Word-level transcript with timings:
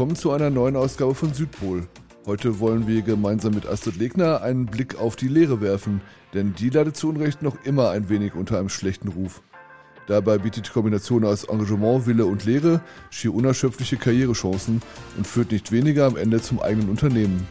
willkommen 0.00 0.16
zu 0.16 0.30
einer 0.30 0.48
neuen 0.48 0.76
Ausgabe 0.76 1.14
von 1.14 1.34
Südpol. 1.34 1.86
Heute 2.24 2.58
wollen 2.58 2.86
wir 2.86 3.02
gemeinsam 3.02 3.52
mit 3.52 3.66
Astrid 3.66 3.96
Legner 3.96 4.40
einen 4.40 4.64
Blick 4.64 4.98
auf 4.98 5.14
die 5.14 5.28
Lehre 5.28 5.60
werfen, 5.60 6.00
denn 6.32 6.54
die 6.54 6.70
leidet 6.70 6.96
zu 6.96 7.10
Unrecht 7.10 7.42
noch 7.42 7.62
immer 7.66 7.90
ein 7.90 8.08
wenig 8.08 8.34
unter 8.34 8.58
einem 8.58 8.70
schlechten 8.70 9.08
Ruf. 9.08 9.42
Dabei 10.06 10.38
bietet 10.38 10.68
die 10.68 10.70
Kombination 10.70 11.22
aus 11.26 11.44
Engagement, 11.44 12.06
Wille 12.06 12.24
und 12.24 12.46
Lehre 12.46 12.80
schier 13.10 13.34
unerschöpfliche 13.34 13.98
Karrierechancen 13.98 14.80
und 15.18 15.26
führt 15.26 15.52
nicht 15.52 15.70
weniger 15.70 16.06
am 16.06 16.16
Ende 16.16 16.40
zum 16.40 16.62
eigenen 16.62 16.88
Unternehmen. 16.88 17.46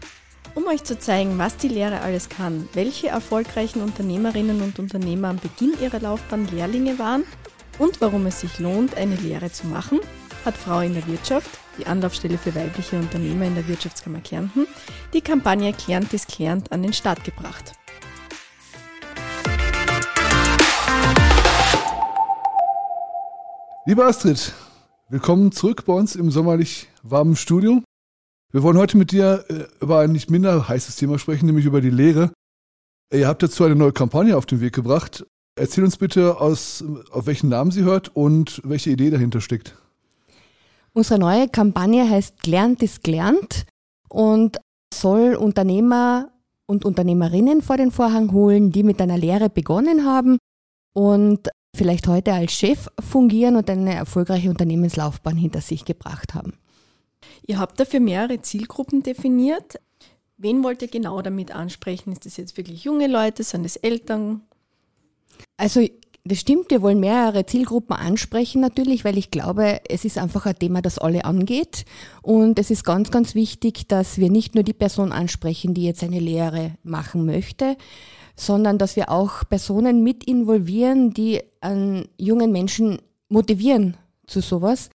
Um 0.56 0.66
euch 0.66 0.84
zu 0.84 0.98
zeigen, 0.98 1.38
was 1.38 1.56
die 1.56 1.68
Lehre 1.68 2.02
alles 2.02 2.30
kann, 2.30 2.68
welche 2.74 3.10
erfolgreichen 3.10 3.84
Unternehmerinnen 3.84 4.64
und 4.64 4.80
Unternehmer 4.80 5.28
am 5.28 5.38
Beginn 5.38 5.76
ihrer 5.80 6.00
Laufbahn 6.00 6.48
Lehrlinge 6.48 6.98
waren 6.98 7.26
und 7.78 8.02
warum 8.02 8.26
es 8.26 8.42
sich 8.42 8.58
lohnt, 8.58 8.98
eine 8.98 9.18
Lehre 9.18 9.52
zu 9.52 9.68
machen, 9.68 10.00
hat 10.46 10.58
Frau 10.58 10.80
in 10.80 10.96
der 10.96 11.06
Wirtschaft, 11.06 11.60
die 11.80 11.88
Anlaufstelle 11.88 12.38
für 12.38 12.54
weibliche 12.54 12.98
Unternehmer 12.98 13.46
in 13.46 13.56
der 13.56 13.68
Wirtschaftskammer 13.68 14.20
Kärnten, 14.20 14.68
die 15.14 15.22
Kampagne 15.22 15.74
Klärend 15.74 16.14
ist 16.14 16.28
Klärend 16.28 16.72
an 16.72 16.84
den 16.84 16.94
Start 16.94 17.24
gebracht. 17.24 17.74
Liebe 23.86 24.06
Astrid, 24.06 24.54
willkommen 25.08 25.52
zurück 25.52 25.86
bei 25.86 25.94
uns 25.94 26.16
im 26.16 26.30
sommerlich 26.30 26.90
warmen 27.02 27.36
Studio. 27.36 27.82
Wir 28.52 28.62
wollen 28.62 28.78
heute 28.78 28.98
mit 28.98 29.12
dir 29.12 29.46
äh, 29.48 29.64
über 29.82 30.00
ein 30.00 30.12
nicht 30.12 30.30
minder 30.30 30.68
heißes 30.68 30.96
Thema 30.98 31.18
sprechen, 31.18 31.46
nämlich 31.46 31.66
über 31.66 31.82
die 31.82 31.90
Lehre. 31.90 32.32
Ihr 33.12 33.28
habt 33.28 33.42
dazu 33.42 33.64
eine 33.64 33.76
neue 33.76 33.94
Kampagne 33.94 34.36
auf 34.38 34.46
den 34.46 34.60
Weg 34.60 34.74
gebracht. 34.74 35.26
Erzähl 35.56 35.84
uns 35.84 35.98
bitte, 35.98 36.40
aus, 36.40 36.84
auf 37.12 37.26
welchen 37.26 37.50
Namen 37.50 37.72
sie 37.72 37.84
hört 37.84 38.16
und 38.16 38.62
welche 38.64 38.92
Idee 38.92 39.10
dahinter 39.10 39.42
steckt. 39.42 39.76
Unsere 41.00 41.18
neue 41.18 41.48
Kampagne 41.48 42.10
heißt 42.10 42.44
Gelernt 42.44 42.84
ist 42.84 43.06
gelernt 43.06 43.66
und 44.10 44.58
soll 44.94 45.36
Unternehmer 45.36 46.30
und 46.68 46.84
Unternehmerinnen 46.84 47.62
vor 47.62 47.78
den 47.78 47.90
Vorhang 47.90 48.34
holen, 48.34 48.74
die 48.74 48.84
mit 48.84 49.00
einer 49.00 49.18
Lehre 49.18 49.50
begonnen 49.50 50.04
haben 50.04 50.38
und 50.94 51.48
vielleicht 51.74 52.06
heute 52.10 52.34
als 52.34 52.52
Chef 52.52 52.90
fungieren 53.00 53.56
und 53.56 53.70
eine 53.70 53.94
erfolgreiche 53.94 54.50
Unternehmenslaufbahn 54.50 55.38
hinter 55.38 55.62
sich 55.62 55.86
gebracht 55.86 56.34
haben. 56.34 56.52
Ihr 57.48 57.60
habt 57.60 57.80
dafür 57.80 58.02
mehrere 58.02 58.42
Zielgruppen 58.42 59.02
definiert. 59.02 59.80
Wen 60.36 60.66
wollt 60.66 60.82
ihr 60.82 60.90
genau 60.90 61.22
damit 61.22 61.56
ansprechen? 61.56 62.12
Ist 62.12 62.26
das 62.26 62.36
jetzt 62.36 62.58
wirklich 62.58 62.84
junge 62.84 63.08
Leute? 63.08 63.44
Sind 63.44 63.66
es 63.66 63.78
Eltern? 63.78 64.42
Also 65.56 65.80
das 66.26 66.40
stimmt, 66.40 66.70
wir 66.70 66.82
wollen 66.82 67.00
mehrere 67.00 67.46
Zielgruppen 67.46 67.96
ansprechen 67.96 68.62
natürlich, 68.62 69.06
weil 69.06 69.18
ich 69.18 69.32
glaube, 69.32 69.80
es 69.90 70.06
ist 70.06 70.18
einfach 70.18 70.46
ein 70.46 70.58
Thema, 70.58 70.82
das 70.82 71.00
alle 71.00 71.26
angeht. 71.26 71.86
Und 72.22 72.60
es 72.60 72.70
ist 72.72 72.84
ganz, 72.84 73.10
ganz 73.10 73.36
wichtig, 73.36 73.88
dass 73.88 74.18
wir 74.18 74.30
nicht 74.30 74.54
nur 74.54 74.64
die 74.64 74.74
Person 74.74 75.12
ansprechen, 75.12 75.74
die 75.74 75.86
jetzt 75.86 76.04
eine 76.04 76.20
Lehre 76.20 76.74
machen 76.84 77.26
möchte, 77.26 77.78
sondern 78.36 78.78
dass 78.78 78.96
wir 78.96 79.10
auch 79.10 79.48
Personen 79.50 80.04
mit 80.04 80.24
involvieren, 80.24 81.14
die 81.14 81.42
an 81.62 82.08
jungen 82.18 82.52
Menschen 82.52 83.00
motivieren 83.30 83.98
zu 84.28 84.42
sowas. 84.42 84.90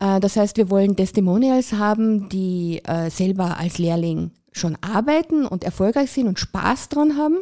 Äh, 0.00 0.20
das 0.20 0.36
heißt, 0.36 0.56
wir 0.56 0.70
wollen 0.70 0.96
Testimonials 0.96 1.72
haben, 1.72 2.28
die 2.28 2.80
äh, 2.84 3.10
selber 3.10 3.58
als 3.58 3.78
Lehrling 3.78 4.32
schon 4.52 4.76
arbeiten 4.80 5.46
und 5.46 5.64
erfolgreich 5.64 6.10
sind 6.10 6.28
und 6.28 6.38
Spaß 6.38 6.88
dran 6.88 7.16
haben. 7.16 7.38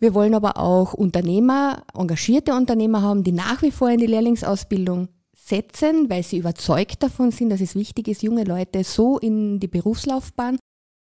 Wir 0.00 0.14
wollen 0.14 0.34
aber 0.34 0.56
auch 0.56 0.94
Unternehmer, 0.94 1.84
engagierte 1.94 2.54
Unternehmer 2.54 3.02
haben, 3.02 3.22
die 3.22 3.32
nach 3.32 3.60
wie 3.62 3.70
vor 3.70 3.90
in 3.90 4.00
die 4.00 4.06
Lehrlingsausbildung 4.06 5.08
setzen, 5.36 6.08
weil 6.08 6.22
sie 6.22 6.38
überzeugt 6.38 7.02
davon 7.02 7.30
sind, 7.30 7.50
dass 7.50 7.60
es 7.60 7.74
wichtig 7.74 8.08
ist, 8.08 8.22
junge 8.22 8.44
Leute 8.44 8.82
so 8.82 9.18
in 9.18 9.60
die 9.60 9.68
Berufslaufbahn 9.68 10.58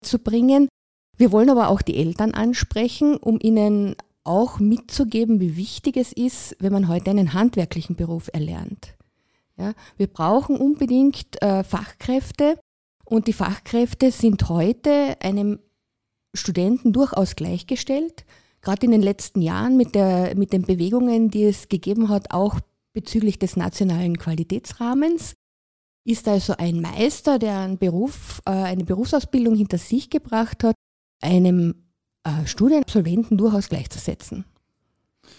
zu 0.02 0.18
bringen. 0.18 0.68
Wir 1.16 1.30
wollen 1.30 1.50
aber 1.50 1.68
auch 1.68 1.82
die 1.82 1.96
Eltern 1.96 2.34
ansprechen, 2.34 3.16
um 3.16 3.38
ihnen 3.40 3.94
auch 4.24 4.58
mitzugeben, 4.58 5.40
wie 5.40 5.56
wichtig 5.56 5.96
es 5.96 6.12
ist, 6.12 6.56
wenn 6.58 6.72
man 6.72 6.88
heute 6.88 7.10
einen 7.10 7.32
handwerklichen 7.32 7.94
Beruf 7.94 8.28
erlernt. 8.32 8.94
Ja, 9.56 9.74
wir 9.98 10.06
brauchen 10.06 10.56
unbedingt 10.56 11.40
äh, 11.42 11.62
Fachkräfte 11.62 12.58
und 13.04 13.28
die 13.28 13.32
Fachkräfte 13.32 14.10
sind 14.10 14.48
heute 14.48 15.16
einem 15.20 15.58
Studenten 16.34 16.92
durchaus 16.92 17.36
gleichgestellt. 17.36 18.24
Gerade 18.62 18.84
in 18.86 18.92
den 18.92 19.02
letzten 19.02 19.40
Jahren 19.40 19.76
mit, 19.76 19.94
der, 19.94 20.36
mit 20.36 20.52
den 20.52 20.62
Bewegungen, 20.62 21.30
die 21.30 21.44
es 21.44 21.68
gegeben 21.68 22.08
hat, 22.08 22.30
auch 22.30 22.60
bezüglich 22.92 23.38
des 23.38 23.56
nationalen 23.56 24.18
Qualitätsrahmens, 24.18 25.34
ist 26.04 26.28
also 26.28 26.54
ein 26.56 26.80
Meister, 26.80 27.38
der 27.38 27.58
einen 27.58 27.78
Beruf, 27.78 28.40
äh, 28.46 28.50
eine 28.50 28.84
Berufsausbildung 28.84 29.54
hinter 29.54 29.78
sich 29.78 30.10
gebracht 30.10 30.64
hat, 30.64 30.74
einem 31.20 31.74
äh, 32.24 32.46
Studienabsolventen 32.46 33.38
durchaus 33.38 33.68
gleichzusetzen. 33.68 34.44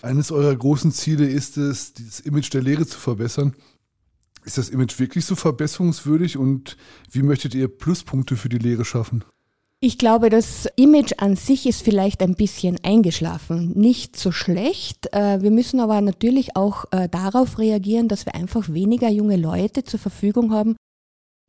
Eines 0.01 0.31
eurer 0.31 0.55
großen 0.55 0.91
Ziele 0.91 1.27
ist 1.27 1.57
es, 1.57 1.93
das 1.93 2.19
Image 2.21 2.53
der 2.53 2.61
Lehre 2.61 2.85
zu 2.87 2.97
verbessern. 2.97 3.55
Ist 4.43 4.57
das 4.57 4.69
Image 4.69 4.97
wirklich 4.99 5.25
so 5.25 5.35
verbesserungswürdig 5.35 6.37
und 6.37 6.77
wie 7.11 7.21
möchtet 7.21 7.53
ihr 7.53 7.67
Pluspunkte 7.67 8.35
für 8.35 8.49
die 8.49 8.57
Lehre 8.57 8.85
schaffen? 8.85 9.23
Ich 9.83 9.97
glaube, 9.97 10.29
das 10.29 10.67
Image 10.75 11.13
an 11.17 11.35
sich 11.35 11.65
ist 11.65 11.81
vielleicht 11.81 12.21
ein 12.21 12.35
bisschen 12.35 12.77
eingeschlafen. 12.83 13.71
Nicht 13.71 14.15
so 14.15 14.31
schlecht. 14.31 15.11
Äh, 15.11 15.41
wir 15.41 15.49
müssen 15.49 15.79
aber 15.79 15.99
natürlich 16.01 16.55
auch 16.55 16.85
äh, 16.91 17.09
darauf 17.09 17.57
reagieren, 17.57 18.07
dass 18.07 18.27
wir 18.27 18.35
einfach 18.35 18.69
weniger 18.69 19.09
junge 19.09 19.37
Leute 19.37 19.83
zur 19.83 19.99
Verfügung 19.99 20.53
haben, 20.53 20.75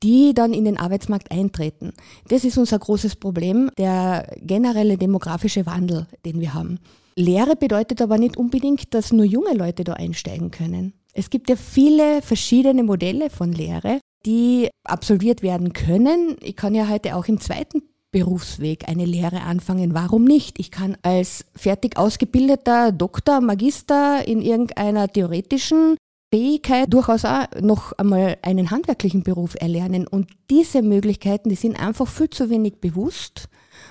die 0.02 0.32
dann 0.32 0.54
in 0.54 0.64
den 0.64 0.78
Arbeitsmarkt 0.78 1.30
eintreten. 1.30 1.92
Das 2.28 2.44
ist 2.44 2.56
unser 2.56 2.78
großes 2.78 3.16
Problem, 3.16 3.68
der 3.76 4.34
generelle 4.40 4.96
demografische 4.96 5.66
Wandel, 5.66 6.06
den 6.24 6.40
wir 6.40 6.54
haben. 6.54 6.78
Lehre 7.14 7.54
bedeutet 7.54 8.00
aber 8.00 8.16
nicht 8.16 8.38
unbedingt, 8.38 8.94
dass 8.94 9.12
nur 9.12 9.26
junge 9.26 9.52
Leute 9.52 9.84
da 9.84 9.92
einsteigen 9.92 10.50
können. 10.50 10.94
Es 11.12 11.28
gibt 11.28 11.50
ja 11.50 11.56
viele 11.56 12.22
verschiedene 12.22 12.82
Modelle 12.82 13.28
von 13.28 13.52
Lehre, 13.52 14.00
die 14.24 14.70
absolviert 14.84 15.42
werden 15.42 15.74
können. 15.74 16.36
Ich 16.40 16.56
kann 16.56 16.74
ja 16.74 16.88
heute 16.88 17.14
auch 17.14 17.26
im 17.26 17.38
zweiten 17.38 17.82
Berufsweg 18.12 18.88
eine 18.88 19.06
Lehre 19.06 19.40
anfangen. 19.40 19.94
Warum 19.94 20.24
nicht? 20.24 20.58
Ich 20.60 20.70
kann 20.70 20.96
als 21.02 21.46
fertig 21.56 21.96
ausgebildeter 21.96 22.92
Doktor, 22.92 23.40
Magister 23.40 24.26
in 24.28 24.42
irgendeiner 24.42 25.08
theoretischen 25.08 25.96
Fähigkeit 26.32 26.92
durchaus 26.92 27.24
auch 27.24 27.46
noch 27.60 27.92
einmal 27.92 28.36
einen 28.42 28.70
handwerklichen 28.70 29.22
Beruf 29.22 29.54
erlernen. 29.58 30.06
Und 30.06 30.30
diese 30.50 30.82
Möglichkeiten, 30.82 31.48
die 31.48 31.56
sind 31.56 31.78
einfach 31.78 32.06
viel 32.06 32.30
zu 32.30 32.48
wenig 32.48 32.80
bewusst. 32.80 33.48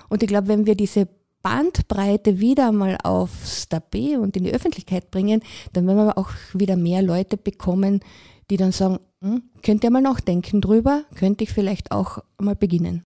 Und 0.10 0.24
ich 0.24 0.30
glaube, 0.30 0.48
wenn 0.48 0.66
wir 0.66 0.76
diese 0.76 1.08
Bandbreite 1.44 2.40
wieder 2.40 2.72
mal 2.72 2.98
aufs 3.04 3.68
Tapet 3.70 4.18
und 4.18 4.38
in 4.38 4.44
die 4.44 4.54
Öffentlichkeit 4.54 5.12
bringen, 5.12 5.42
dann 5.74 5.88
werden 5.88 6.06
wir 6.06 6.18
auch 6.18 6.30
wieder 6.54 6.78
mehr 6.78 7.02
Leute 7.02 7.38
bekommen, 7.38 8.02
die 8.50 8.58
dann 8.58 8.72
sagen, 8.72 9.00
hm, 9.24 9.44
könnt 9.64 9.84
ihr 9.84 9.92
mal 9.92 10.02
nachdenken 10.02 10.62
drüber, 10.62 11.04
könnte 11.16 11.44
ich 11.44 11.52
vielleicht 11.52 11.92
auch 11.92 12.20
mal 12.40 12.56
beginnen. 12.56 13.04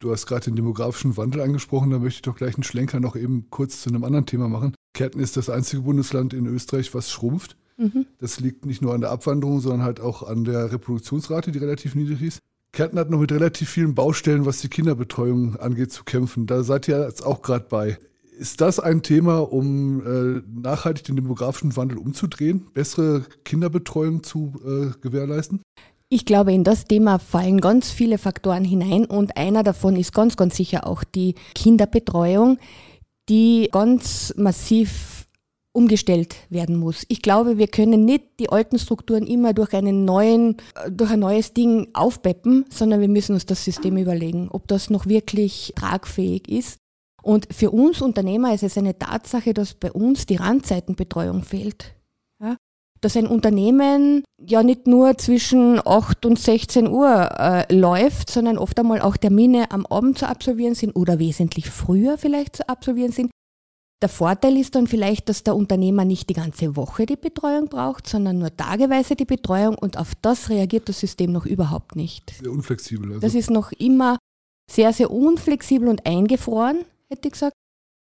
Du 0.00 0.10
hast 0.10 0.26
gerade 0.26 0.46
den 0.46 0.56
demografischen 0.56 1.16
Wandel 1.16 1.40
angesprochen, 1.40 1.90
da 1.90 1.98
möchte 1.98 2.18
ich 2.18 2.22
doch 2.22 2.36
gleich 2.36 2.54
einen 2.54 2.64
Schlenker 2.64 3.00
noch 3.00 3.16
eben 3.16 3.48
kurz 3.50 3.82
zu 3.82 3.90
einem 3.90 4.04
anderen 4.04 4.26
Thema 4.26 4.48
machen. 4.48 4.74
Kärnten 4.92 5.20
ist 5.20 5.36
das 5.36 5.48
einzige 5.48 5.82
Bundesland 5.82 6.34
in 6.34 6.46
Österreich, 6.46 6.94
was 6.94 7.10
schrumpft. 7.10 7.56
Mhm. 7.76 8.06
Das 8.18 8.40
liegt 8.40 8.66
nicht 8.66 8.82
nur 8.82 8.94
an 8.94 9.00
der 9.00 9.10
Abwanderung, 9.10 9.60
sondern 9.60 9.82
halt 9.82 10.00
auch 10.00 10.22
an 10.22 10.44
der 10.44 10.72
Reproduktionsrate, 10.72 11.52
die 11.52 11.58
relativ 11.58 11.94
niedrig 11.94 12.22
ist. 12.22 12.40
Kärnten 12.72 12.98
hat 12.98 13.10
noch 13.10 13.20
mit 13.20 13.30
relativ 13.30 13.70
vielen 13.70 13.94
Baustellen, 13.94 14.46
was 14.46 14.60
die 14.60 14.68
Kinderbetreuung 14.68 15.56
angeht, 15.56 15.92
zu 15.92 16.04
kämpfen. 16.04 16.46
Da 16.46 16.64
seid 16.64 16.88
ihr 16.88 17.00
jetzt 17.00 17.24
auch 17.24 17.40
gerade 17.40 17.66
bei. 17.68 17.98
Ist 18.36 18.60
das 18.60 18.80
ein 18.80 19.02
Thema, 19.02 19.38
um 19.38 20.00
äh, 20.04 20.42
nachhaltig 20.60 21.04
den 21.04 21.14
demografischen 21.14 21.76
Wandel 21.76 21.98
umzudrehen, 21.98 22.66
bessere 22.74 23.24
Kinderbetreuung 23.44 24.24
zu 24.24 24.54
äh, 24.64 24.98
gewährleisten? 25.00 25.62
Ich 26.14 26.24
glaube, 26.24 26.52
in 26.52 26.62
das 26.62 26.84
Thema 26.84 27.18
fallen 27.18 27.60
ganz 27.60 27.90
viele 27.90 28.18
Faktoren 28.18 28.64
hinein 28.64 29.04
und 29.04 29.36
einer 29.36 29.64
davon 29.64 29.96
ist 29.96 30.14
ganz, 30.14 30.36
ganz 30.36 30.54
sicher 30.54 30.86
auch 30.86 31.02
die 31.02 31.34
Kinderbetreuung, 31.56 32.58
die 33.28 33.68
ganz 33.72 34.32
massiv 34.36 35.26
umgestellt 35.72 36.36
werden 36.50 36.76
muss. 36.76 37.04
Ich 37.08 37.20
glaube, 37.20 37.58
wir 37.58 37.66
können 37.66 38.04
nicht 38.04 38.38
die 38.38 38.48
alten 38.48 38.78
Strukturen 38.78 39.26
immer 39.26 39.54
durch 39.54 39.72
einen 39.72 40.04
neuen, 40.04 40.58
durch 40.88 41.10
ein 41.10 41.18
neues 41.18 41.52
Ding 41.52 41.88
aufpeppen, 41.94 42.64
sondern 42.70 43.00
wir 43.00 43.08
müssen 43.08 43.34
uns 43.34 43.44
das 43.44 43.64
System 43.64 43.96
überlegen, 43.96 44.46
ob 44.52 44.68
das 44.68 44.90
noch 44.90 45.06
wirklich 45.06 45.72
tragfähig 45.74 46.48
ist. 46.48 46.78
Und 47.24 47.52
für 47.52 47.72
uns 47.72 48.00
Unternehmer 48.00 48.54
ist 48.54 48.62
es 48.62 48.78
eine 48.78 48.96
Tatsache, 48.96 49.52
dass 49.52 49.74
bei 49.74 49.90
uns 49.90 50.26
die 50.26 50.36
Randzeitenbetreuung 50.36 51.42
fehlt 51.42 51.96
dass 53.04 53.16
ein 53.16 53.26
Unternehmen 53.26 54.24
ja 54.40 54.62
nicht 54.62 54.86
nur 54.86 55.18
zwischen 55.18 55.78
8 55.84 56.24
und 56.24 56.38
16 56.38 56.88
Uhr 56.88 57.30
äh, 57.38 57.74
läuft, 57.74 58.30
sondern 58.30 58.56
oft 58.56 58.78
einmal 58.80 59.02
auch 59.02 59.18
Termine 59.18 59.70
am 59.70 59.84
Abend 59.86 60.18
zu 60.18 60.26
absolvieren 60.26 60.74
sind 60.74 60.96
oder 60.96 61.18
wesentlich 61.18 61.70
früher 61.70 62.16
vielleicht 62.16 62.56
zu 62.56 62.68
absolvieren 62.68 63.12
sind. 63.12 63.30
Der 64.02 64.08
Vorteil 64.08 64.56
ist 64.56 64.74
dann 64.74 64.86
vielleicht, 64.86 65.28
dass 65.28 65.44
der 65.44 65.54
Unternehmer 65.54 66.04
nicht 66.04 66.28
die 66.28 66.34
ganze 66.34 66.76
Woche 66.76 67.06
die 67.06 67.16
Betreuung 67.16 67.68
braucht, 67.68 68.06
sondern 68.06 68.38
nur 68.38 68.54
tageweise 68.54 69.16
die 69.16 69.24
Betreuung 69.24 69.76
und 69.76 69.98
auf 69.98 70.12
das 70.20 70.48
reagiert 70.50 70.88
das 70.88 71.00
System 71.00 71.32
noch 71.32 71.46
überhaupt 71.46 71.96
nicht. 71.96 72.34
Sehr 72.40 72.50
unflexibel. 72.50 73.08
Also. 73.08 73.20
Das 73.20 73.34
ist 73.34 73.50
noch 73.50 73.72
immer 73.72 74.18
sehr, 74.70 74.92
sehr 74.92 75.10
unflexibel 75.10 75.88
und 75.88 76.06
eingefroren, 76.06 76.84
hätte 77.08 77.28
ich 77.28 77.32
gesagt. 77.32 77.54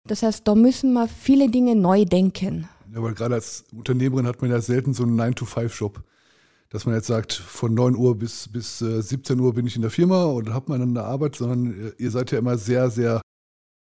Das 0.08 0.22
heißt, 0.22 0.46
da 0.48 0.54
müssen 0.54 0.92
wir 0.92 1.08
viele 1.08 1.48
Dinge 1.50 1.74
neu 1.74 2.04
denken. 2.04 2.68
Ja, 2.96 3.02
weil 3.02 3.12
gerade 3.12 3.34
als 3.34 3.66
Unternehmerin 3.76 4.26
hat 4.26 4.40
man 4.40 4.50
ja 4.50 4.60
selten 4.62 4.94
so 4.94 5.02
einen 5.02 5.20
9-to-5-Job. 5.20 6.02
Dass 6.70 6.86
man 6.86 6.94
jetzt 6.94 7.06
sagt, 7.06 7.32
von 7.34 7.74
9 7.74 7.94
Uhr 7.94 8.18
bis, 8.18 8.48
bis 8.48 8.78
17 8.78 9.38
äh, 9.38 9.42
Uhr 9.42 9.54
bin 9.54 9.66
ich 9.66 9.76
in 9.76 9.82
der 9.82 9.90
Firma 9.90 10.24
oder 10.24 10.54
hat 10.54 10.68
man 10.68 10.80
eine 10.80 11.04
Arbeit, 11.04 11.36
sondern 11.36 11.92
ihr 11.98 12.10
seid 12.10 12.32
ja 12.32 12.38
immer 12.38 12.56
sehr, 12.56 12.90
sehr 12.90 13.20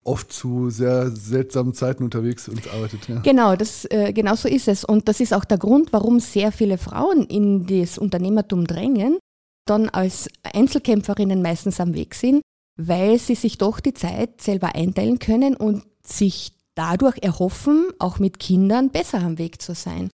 oft 0.04 0.32
zu 0.34 0.70
sehr 0.70 1.10
seltsamen 1.12 1.74
Zeiten 1.74 2.04
unterwegs 2.04 2.50
und 2.50 2.68
arbeitet. 2.74 3.08
Ja. 3.08 3.20
Genau, 3.22 3.56
das, 3.56 3.86
äh, 3.86 4.12
genau 4.12 4.36
so 4.36 4.48
ist 4.48 4.68
es. 4.68 4.84
Und 4.84 5.08
das 5.08 5.20
ist 5.20 5.34
auch 5.34 5.46
der 5.46 5.58
Grund, 5.58 5.94
warum 5.94 6.20
sehr 6.20 6.52
viele 6.52 6.78
Frauen 6.78 7.26
in 7.26 7.66
das 7.68 7.98
Unternehmertum 7.98 8.66
drängen, 8.66 9.20
dann 9.66 9.90
als 9.90 10.30
Einzelkämpferinnen 10.44 11.42
meistens 11.42 11.80
am 11.80 11.94
Weg 11.94 12.16
sind, 12.16 12.42
weil 12.76 13.20
sie 13.20 13.36
sich 13.36 13.58
doch 13.58 13.80
die 13.80 13.94
Zeit 13.94 14.42
selber 14.42 14.76
einteilen 14.76 15.20
können 15.20 15.56
und 15.56 15.84
sich 16.04 16.54
dadurch 16.76 17.18
erhoffen, 17.22 17.88
auch 18.00 18.20
mit 18.20 18.40
Kindern 18.40 18.92
besser 18.92 19.20
am 19.20 19.38
Weg 19.38 19.62
zu 19.62 19.74
sein. 19.74 20.10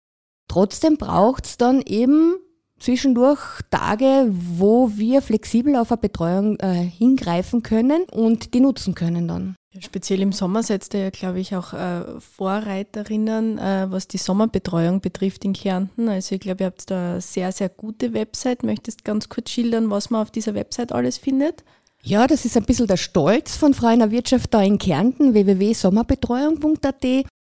Trotzdem 0.47 0.97
braucht 0.97 1.45
es 1.45 1.57
dann 1.57 1.81
eben 1.81 2.35
zwischendurch 2.79 3.39
Tage, 3.69 4.27
wo 4.29 4.91
wir 4.95 5.21
flexibel 5.21 5.75
auf 5.75 5.91
eine 5.91 6.01
Betreuung 6.01 6.59
äh, 6.59 6.73
hingreifen 6.73 7.63
können 7.63 8.03
und 8.11 8.53
die 8.53 8.59
nutzen 8.59 8.95
können 8.95 9.27
dann. 9.27 9.55
Speziell 9.79 10.21
im 10.21 10.33
Sommer 10.33 10.63
setzt 10.63 10.93
ihr 10.93 11.11
glaube 11.11 11.39
ich, 11.39 11.55
auch 11.55 11.71
äh, 11.71 12.19
Vorreiterinnen, 12.19 13.57
äh, 13.57 13.87
was 13.89 14.09
die 14.09 14.17
Sommerbetreuung 14.17 14.99
betrifft 14.99 15.45
in 15.45 15.53
Kärnten. 15.53 16.09
Also 16.09 16.35
ich 16.35 16.41
glaube, 16.41 16.63
ihr 16.63 16.67
habt 16.67 16.91
da 16.91 17.11
eine 17.11 17.21
sehr, 17.21 17.53
sehr 17.53 17.69
gute 17.69 18.11
Website. 18.13 18.63
Möchtest 18.63 19.05
ganz 19.05 19.29
kurz 19.29 19.49
schildern, 19.51 19.89
was 19.89 20.09
man 20.09 20.21
auf 20.21 20.31
dieser 20.31 20.55
Website 20.55 20.91
alles 20.91 21.17
findet? 21.17 21.63
Ja, 22.03 22.25
das 22.25 22.45
ist 22.45 22.57
ein 22.57 22.63
bisschen 22.63 22.87
der 22.87 22.97
Stolz 22.97 23.55
von 23.55 23.73
Freien 23.73 24.09
Wirtschaft 24.11 24.53
da 24.53 24.61
in 24.61 24.79
Kärnten, 24.79 25.33
www.sommerbetreuung.at. 25.33 27.03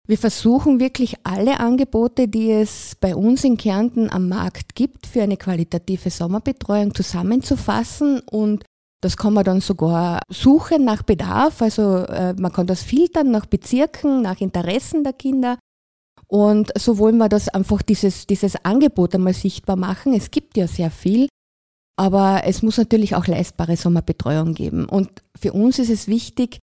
Wir 0.07 0.19
versuchen 0.19 0.81
wirklich 0.81 1.17
alle 1.25 1.61
Angebote, 1.61 2.29
die 2.29 2.51
es 2.51 2.95
bei 3.01 3.17
uns 3.17 3.43
in 3.43 3.57
Kärnten 3.57 4.11
am 4.11 4.29
Markt 4.29 4.75
gibt, 4.75 5.07
für 5.07 5.23
eine 5.23 5.39
qualitative 5.39 6.11
Sommerbetreuung 6.11 6.95
zusammenzufassen 6.95 8.21
und 8.31 8.65
das 9.01 9.17
kann 9.17 9.33
man 9.33 9.45
dann 9.45 9.61
sogar 9.61 10.21
suchen 10.31 10.85
nach 10.85 11.03
Bedarf. 11.03 11.61
Also 11.61 11.97
äh, 12.07 12.35
man 12.35 12.53
kann 12.53 12.67
das 12.67 12.83
filtern 12.83 13.31
nach 13.31 13.45
Bezirken, 13.47 14.23
nach 14.23 14.41
Interessen 14.41 15.05
der 15.05 15.13
Kinder. 15.13 15.59
Und 16.27 16.73
so 16.79 16.97
wollen 16.97 17.19
wir 17.19 17.29
das 17.29 17.49
einfach 17.49 17.83
dieses, 17.83 18.27
dieses 18.27 18.57
Angebot 18.65 19.15
einmal 19.15 19.35
sichtbar 19.35 19.77
machen. 19.77 20.15
Es 20.15 20.31
gibt 20.31 20.57
ja 20.57 20.67
sehr 20.67 20.91
viel, 20.91 21.29
aber 21.97 22.43
es 22.45 22.63
muss 22.63 22.77
natürlich 22.77 23.15
auch 23.15 23.27
leistbare 23.27 23.77
Sommerbetreuung 23.77 24.55
geben. 24.55 24.87
Und 24.87 25.11
für 25.39 25.53
uns 25.53 25.79
ist 25.79 25.91
es 25.91 26.09
wichtig, 26.09 26.59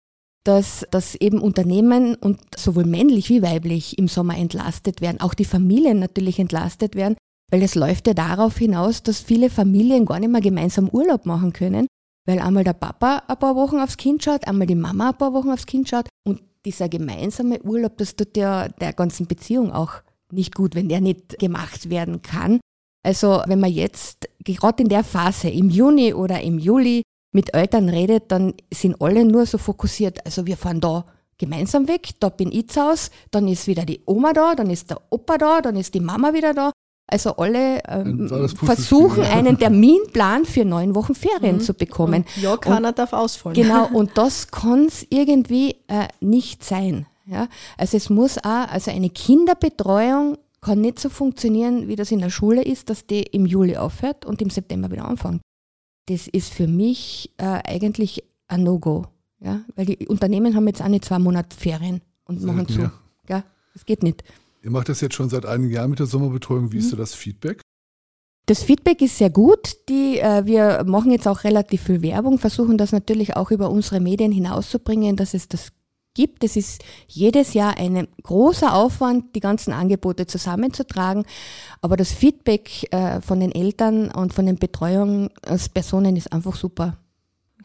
dass, 0.44 0.86
dass 0.90 1.14
eben 1.14 1.40
Unternehmen 1.40 2.14
und 2.14 2.40
sowohl 2.56 2.86
männlich 2.86 3.28
wie 3.28 3.42
weiblich 3.42 3.98
im 3.98 4.08
Sommer 4.08 4.36
entlastet 4.38 5.00
werden, 5.00 5.20
auch 5.20 5.34
die 5.34 5.44
Familien 5.44 5.98
natürlich 5.98 6.38
entlastet 6.38 6.94
werden, 6.94 7.16
weil 7.50 7.62
es 7.62 7.74
läuft 7.74 8.06
ja 8.06 8.14
darauf 8.14 8.56
hinaus, 8.56 9.02
dass 9.02 9.20
viele 9.20 9.50
Familien 9.50 10.06
gar 10.06 10.20
nicht 10.20 10.30
mehr 10.30 10.40
gemeinsam 10.40 10.88
Urlaub 10.88 11.26
machen 11.26 11.52
können, 11.52 11.86
weil 12.26 12.38
einmal 12.38 12.64
der 12.64 12.72
Papa 12.72 13.22
ein 13.26 13.38
paar 13.38 13.56
Wochen 13.56 13.78
aufs 13.78 13.96
Kind 13.96 14.24
schaut, 14.24 14.46
einmal 14.46 14.66
die 14.66 14.74
Mama 14.74 15.10
ein 15.10 15.18
paar 15.18 15.34
Wochen 15.34 15.50
aufs 15.50 15.66
Kind 15.66 15.88
schaut 15.88 16.08
und 16.26 16.40
dieser 16.64 16.88
gemeinsame 16.88 17.62
Urlaub, 17.62 17.96
das 17.98 18.16
tut 18.16 18.36
ja 18.36 18.68
der 18.68 18.92
ganzen 18.92 19.26
Beziehung 19.26 19.72
auch 19.72 20.02
nicht 20.32 20.54
gut, 20.54 20.74
wenn 20.74 20.88
der 20.88 21.00
nicht 21.00 21.38
gemacht 21.38 21.90
werden 21.90 22.22
kann. 22.22 22.60
Also 23.08 23.40
wenn 23.46 23.58
man 23.58 23.72
jetzt 23.72 24.28
gerade 24.44 24.82
in 24.82 24.90
der 24.90 25.02
Phase 25.02 25.48
im 25.48 25.70
Juni 25.70 26.12
oder 26.12 26.42
im 26.42 26.58
Juli 26.58 27.04
mit 27.32 27.54
Eltern 27.54 27.88
redet, 27.88 28.30
dann 28.30 28.52
sind 28.70 29.00
alle 29.00 29.24
nur 29.24 29.46
so 29.46 29.56
fokussiert. 29.56 30.26
Also 30.26 30.44
wir 30.44 30.58
fahren 30.58 30.78
da 30.82 31.06
gemeinsam 31.38 31.88
weg, 31.88 32.10
da 32.20 32.28
bin 32.28 32.52
ich 32.52 32.68
zu 32.68 32.82
Hause, 32.82 33.08
dann 33.30 33.48
ist 33.48 33.66
wieder 33.66 33.86
die 33.86 34.02
Oma 34.04 34.34
da, 34.34 34.54
dann 34.54 34.68
ist 34.68 34.90
der 34.90 35.00
Opa 35.08 35.38
da, 35.38 35.62
dann 35.62 35.76
ist 35.76 35.94
die 35.94 36.00
Mama 36.00 36.34
wieder 36.34 36.52
da. 36.52 36.70
Also 37.06 37.34
alle 37.36 37.80
ähm, 37.88 38.28
versuchen, 38.62 39.22
einen 39.22 39.58
Terminplan 39.58 40.44
für 40.44 40.66
neun 40.66 40.94
Wochen 40.94 41.14
Ferien 41.14 41.56
mhm. 41.56 41.60
zu 41.60 41.72
bekommen. 41.72 42.26
Und 42.36 42.42
ja, 42.42 42.58
keiner 42.58 42.88
und, 42.88 42.98
darf 42.98 43.14
ausfallen. 43.14 43.54
Genau, 43.54 43.88
und 43.94 44.18
das 44.18 44.48
kann 44.50 44.84
es 44.84 45.06
irgendwie 45.08 45.76
äh, 45.86 46.08
nicht 46.20 46.62
sein. 46.62 47.06
Ja? 47.24 47.48
Also 47.78 47.96
es 47.96 48.10
muss 48.10 48.36
auch, 48.36 48.68
also 48.68 48.90
eine 48.90 49.08
Kinderbetreuung 49.08 50.36
kann 50.60 50.80
nicht 50.80 50.98
so 50.98 51.08
funktionieren, 51.08 51.88
wie 51.88 51.96
das 51.96 52.10
in 52.10 52.20
der 52.20 52.30
Schule 52.30 52.62
ist, 52.62 52.90
dass 52.90 53.06
die 53.06 53.22
im 53.22 53.46
Juli 53.46 53.76
aufhört 53.76 54.24
und 54.24 54.42
im 54.42 54.50
September 54.50 54.90
wieder 54.90 55.04
anfängt 55.04 55.40
das 56.08 56.26
ist 56.26 56.52
für 56.52 56.66
mich 56.66 57.32
äh, 57.36 57.44
eigentlich 57.64 58.24
ein 58.48 58.62
No-Go. 58.62 59.06
Ja? 59.40 59.62
Weil 59.76 59.86
die 59.86 60.08
Unternehmen 60.08 60.56
haben 60.56 60.66
jetzt 60.66 60.82
auch 60.82 60.88
nicht 60.88 61.04
zwei 61.04 61.18
Monate 61.18 61.56
Ferien 61.56 62.00
und 62.24 62.42
machen 62.42 62.66
zu. 62.66 62.80
Ja. 62.80 62.92
ja, 63.28 63.44
das 63.74 63.84
geht 63.84 64.02
nicht. 64.02 64.24
Ihr 64.62 64.70
macht 64.70 64.88
das 64.88 65.00
jetzt 65.00 65.14
schon 65.14 65.28
seit 65.28 65.46
einigen 65.46 65.72
Jahren 65.72 65.90
mit 65.90 65.98
der 65.98 66.06
Sommerbetreuung. 66.06 66.72
Wie 66.72 66.76
mhm. 66.76 66.82
ist 66.82 66.90
so 66.90 66.96
das 66.96 67.14
Feedback? 67.14 67.60
Das 68.46 68.62
Feedback 68.62 69.02
ist 69.02 69.18
sehr 69.18 69.30
gut. 69.30 69.76
Die, 69.90 70.18
äh, 70.18 70.46
wir 70.46 70.82
machen 70.84 71.10
jetzt 71.12 71.28
auch 71.28 71.44
relativ 71.44 71.82
viel 71.82 72.00
Werbung, 72.00 72.38
versuchen 72.38 72.78
das 72.78 72.92
natürlich 72.92 73.36
auch 73.36 73.50
über 73.50 73.70
unsere 73.70 74.00
Medien 74.00 74.32
hinauszubringen, 74.32 75.16
dass 75.16 75.34
es 75.34 75.48
das 75.48 75.72
gibt. 76.18 76.42
Es 76.42 76.56
ist 76.56 76.82
jedes 77.06 77.54
Jahr 77.54 77.78
ein 77.78 78.08
großer 78.24 78.74
Aufwand, 78.74 79.36
die 79.36 79.40
ganzen 79.40 79.72
Angebote 79.72 80.26
zusammenzutragen. 80.26 81.24
Aber 81.80 81.96
das 81.96 82.10
Feedback 82.10 82.92
äh, 82.92 83.20
von 83.20 83.38
den 83.38 83.52
Eltern 83.52 84.10
und 84.10 84.34
von 84.34 84.44
den 84.44 84.56
Betreuungspersonen 84.56 86.16
ist 86.16 86.32
einfach 86.32 86.56
super. 86.56 86.96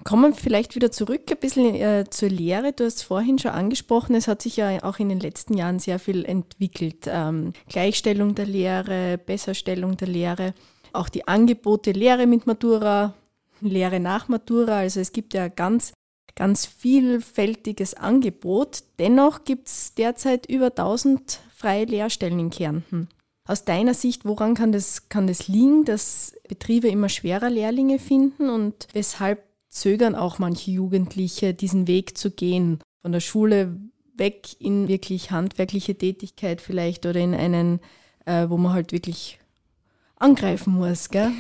Kommen 0.04 0.34
wir 0.34 0.36
vielleicht 0.36 0.76
wieder 0.76 0.92
zurück 0.92 1.22
ein 1.32 1.38
bisschen 1.38 1.74
äh, 1.74 2.06
zur 2.08 2.30
Lehre. 2.30 2.74
Du 2.74 2.86
hast 2.86 2.98
es 2.98 3.04
vorhin 3.04 3.40
schon 3.40 3.52
angesprochen, 3.52 4.14
es 4.16 4.28
hat 4.28 4.44
sich 4.44 4.58
ja 4.58 4.84
auch 4.84 5.00
in 5.00 5.10
den 5.10 5.20
letzten 5.20 5.58
Jahren 5.58 5.80
sehr 5.80 5.98
viel 5.98 6.24
entwickelt. 6.24 7.06
Ähm, 7.08 7.54
Gleichstellung 7.70 8.36
der 8.36 8.46
Lehre, 8.46 9.18
Besserstellung 9.18 9.98
der 9.98 10.10
Lehre, 10.10 10.54
auch 10.92 11.10
die 11.10 11.28
Angebote 11.28 11.92
Lehre 11.92 12.28
mit 12.28 12.46
Matura, 12.46 13.16
Lehre 13.62 14.00
nach 14.00 14.28
Matura. 14.28 14.80
Also 14.80 15.00
es 15.00 15.12
gibt 15.12 15.34
ja 15.34 15.48
ganz 15.48 15.94
ganz 16.36 16.66
vielfältiges 16.66 17.94
Angebot. 17.94 18.84
Dennoch 19.00 19.44
gibt 19.44 19.68
es 19.68 19.94
derzeit 19.94 20.46
über 20.48 20.68
1000 20.68 21.40
freie 21.56 21.86
Lehrstellen 21.86 22.40
in 22.40 22.50
Kärnten. 22.50 23.10
Aus 23.46 23.66
deiner 23.66 23.94
Sicht, 23.94 24.26
woran 24.26 24.56
kann 24.56 24.72
das, 24.72 25.10
kann 25.10 25.28
das 25.28 25.48
liegen, 25.48 25.84
dass 25.86 26.34
Betriebe 26.48 26.88
immer 26.88 27.10
schwerer 27.10 27.50
Lehrlinge 27.50 28.00
finden 28.00 28.50
und 28.50 28.88
weshalb 28.94 29.44
zögern 29.70 30.16
auch 30.16 30.40
manche 30.40 30.72
Jugendliche, 30.72 31.54
diesen 31.54 31.88
Weg 31.88 32.18
zu 32.18 32.32
gehen, 32.32 32.80
von 33.02 33.12
der 33.12 33.20
Schule 33.20 33.78
weg 34.16 34.60
in 34.60 34.88
wirklich 34.88 35.32
handwerkliche 35.32 35.98
Tätigkeit 35.98 36.62
vielleicht 36.62 37.06
oder 37.06 37.20
in 37.20 37.34
einen, 37.34 37.80
äh, 38.26 38.48
wo 38.50 38.58
man 38.58 38.74
halt 38.74 38.92
wirklich 38.92 39.40
angreifen 40.16 40.74
muss, 40.74 41.10
gell? 41.10 41.32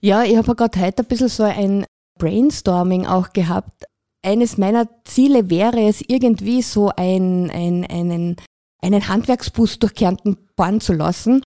Ja, 0.00 0.24
ich 0.24 0.36
habe 0.36 0.54
gerade 0.54 0.80
heute 0.80 1.02
ein 1.02 1.06
bisschen 1.06 1.28
so 1.28 1.44
ein 1.44 1.84
Brainstorming 2.18 3.06
auch 3.06 3.32
gehabt 3.32 3.84
eines 4.22 4.56
meiner 4.56 4.88
Ziele 5.04 5.50
wäre 5.50 5.82
es, 5.82 6.02
irgendwie 6.06 6.62
so 6.62 6.90
ein, 6.96 7.50
ein, 7.50 7.84
einen, 7.84 8.36
einen 8.80 9.08
Handwerksbus 9.08 9.78
durch 9.78 9.94
Kärnten 9.94 10.36
bauen 10.56 10.80
zu 10.80 10.92
lassen, 10.92 11.42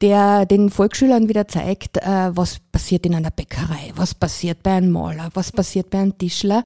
der 0.00 0.46
den 0.46 0.70
Volksschülern 0.70 1.28
wieder 1.28 1.48
zeigt, 1.48 1.96
äh, 1.98 2.36
was 2.36 2.60
passiert 2.60 3.06
in 3.06 3.14
einer 3.14 3.30
Bäckerei, 3.30 3.92
was 3.96 4.14
passiert 4.14 4.62
bei 4.62 4.72
einem 4.72 4.92
Maler, 4.92 5.30
was 5.34 5.52
passiert 5.52 5.90
bei 5.90 5.98
einem 5.98 6.16
Tischler. 6.16 6.62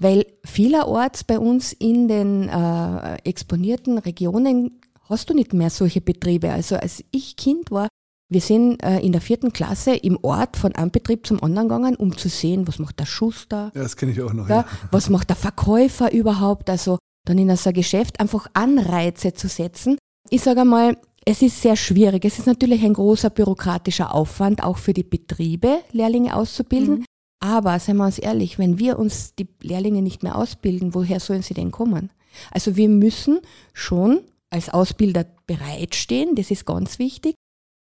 Weil 0.00 0.26
vielerorts 0.44 1.22
bei 1.22 1.38
uns 1.38 1.72
in 1.72 2.08
den 2.08 2.48
äh, 2.48 3.16
exponierten 3.24 3.98
Regionen 3.98 4.80
hast 5.08 5.30
du 5.30 5.34
nicht 5.34 5.52
mehr 5.52 5.70
solche 5.70 6.00
Betriebe. 6.00 6.50
Also 6.50 6.76
als 6.76 7.04
ich 7.12 7.36
Kind 7.36 7.70
war, 7.70 7.88
wir 8.32 8.40
sind 8.40 8.82
äh, 8.82 9.00
in 9.00 9.12
der 9.12 9.20
vierten 9.20 9.52
Klasse 9.52 9.94
im 9.94 10.18
Ort 10.22 10.56
von 10.56 10.74
einem 10.74 10.90
Betrieb 10.90 11.26
zum 11.26 11.42
anderen 11.42 11.68
gegangen, 11.68 11.96
um 11.96 12.16
zu 12.16 12.28
sehen, 12.28 12.66
was 12.68 12.78
macht 12.78 12.98
der 13.00 13.06
Schuster. 13.06 13.70
Ja, 13.74 13.82
das 13.82 13.96
kenne 13.96 14.12
ich 14.12 14.20
auch 14.22 14.32
noch. 14.32 14.48
Ja. 14.48 14.64
Was 14.90 15.08
macht 15.10 15.28
der 15.28 15.36
Verkäufer 15.36 16.12
überhaupt? 16.12 16.70
Also 16.70 16.98
dann 17.24 17.38
in 17.38 17.54
so 17.56 17.70
ein 17.70 17.74
Geschäft 17.74 18.20
einfach 18.20 18.46
Anreize 18.54 19.32
zu 19.32 19.48
setzen. 19.48 19.96
Ich 20.30 20.42
sage 20.42 20.62
einmal, 20.62 20.96
es 21.24 21.42
ist 21.42 21.62
sehr 21.62 21.76
schwierig. 21.76 22.24
Es 22.24 22.38
ist 22.38 22.46
natürlich 22.46 22.82
ein 22.84 22.94
großer 22.94 23.30
bürokratischer 23.30 24.14
Aufwand, 24.14 24.62
auch 24.62 24.78
für 24.78 24.92
die 24.92 25.04
Betriebe, 25.04 25.78
Lehrlinge 25.92 26.34
auszubilden. 26.34 27.00
Mhm. 27.00 27.04
Aber 27.40 27.78
seien 27.78 27.96
wir 27.96 28.06
uns 28.06 28.18
ehrlich, 28.18 28.58
wenn 28.58 28.78
wir 28.78 28.98
uns 28.98 29.34
die 29.34 29.48
Lehrlinge 29.60 30.02
nicht 30.02 30.22
mehr 30.22 30.36
ausbilden, 30.36 30.94
woher 30.94 31.20
sollen 31.20 31.42
sie 31.42 31.54
denn 31.54 31.70
kommen? 31.70 32.10
Also 32.50 32.76
wir 32.76 32.88
müssen 32.88 33.40
schon 33.72 34.20
als 34.50 34.68
Ausbilder 34.68 35.26
bereitstehen, 35.46 36.34
das 36.34 36.50
ist 36.50 36.66
ganz 36.66 36.98
wichtig. 36.98 37.34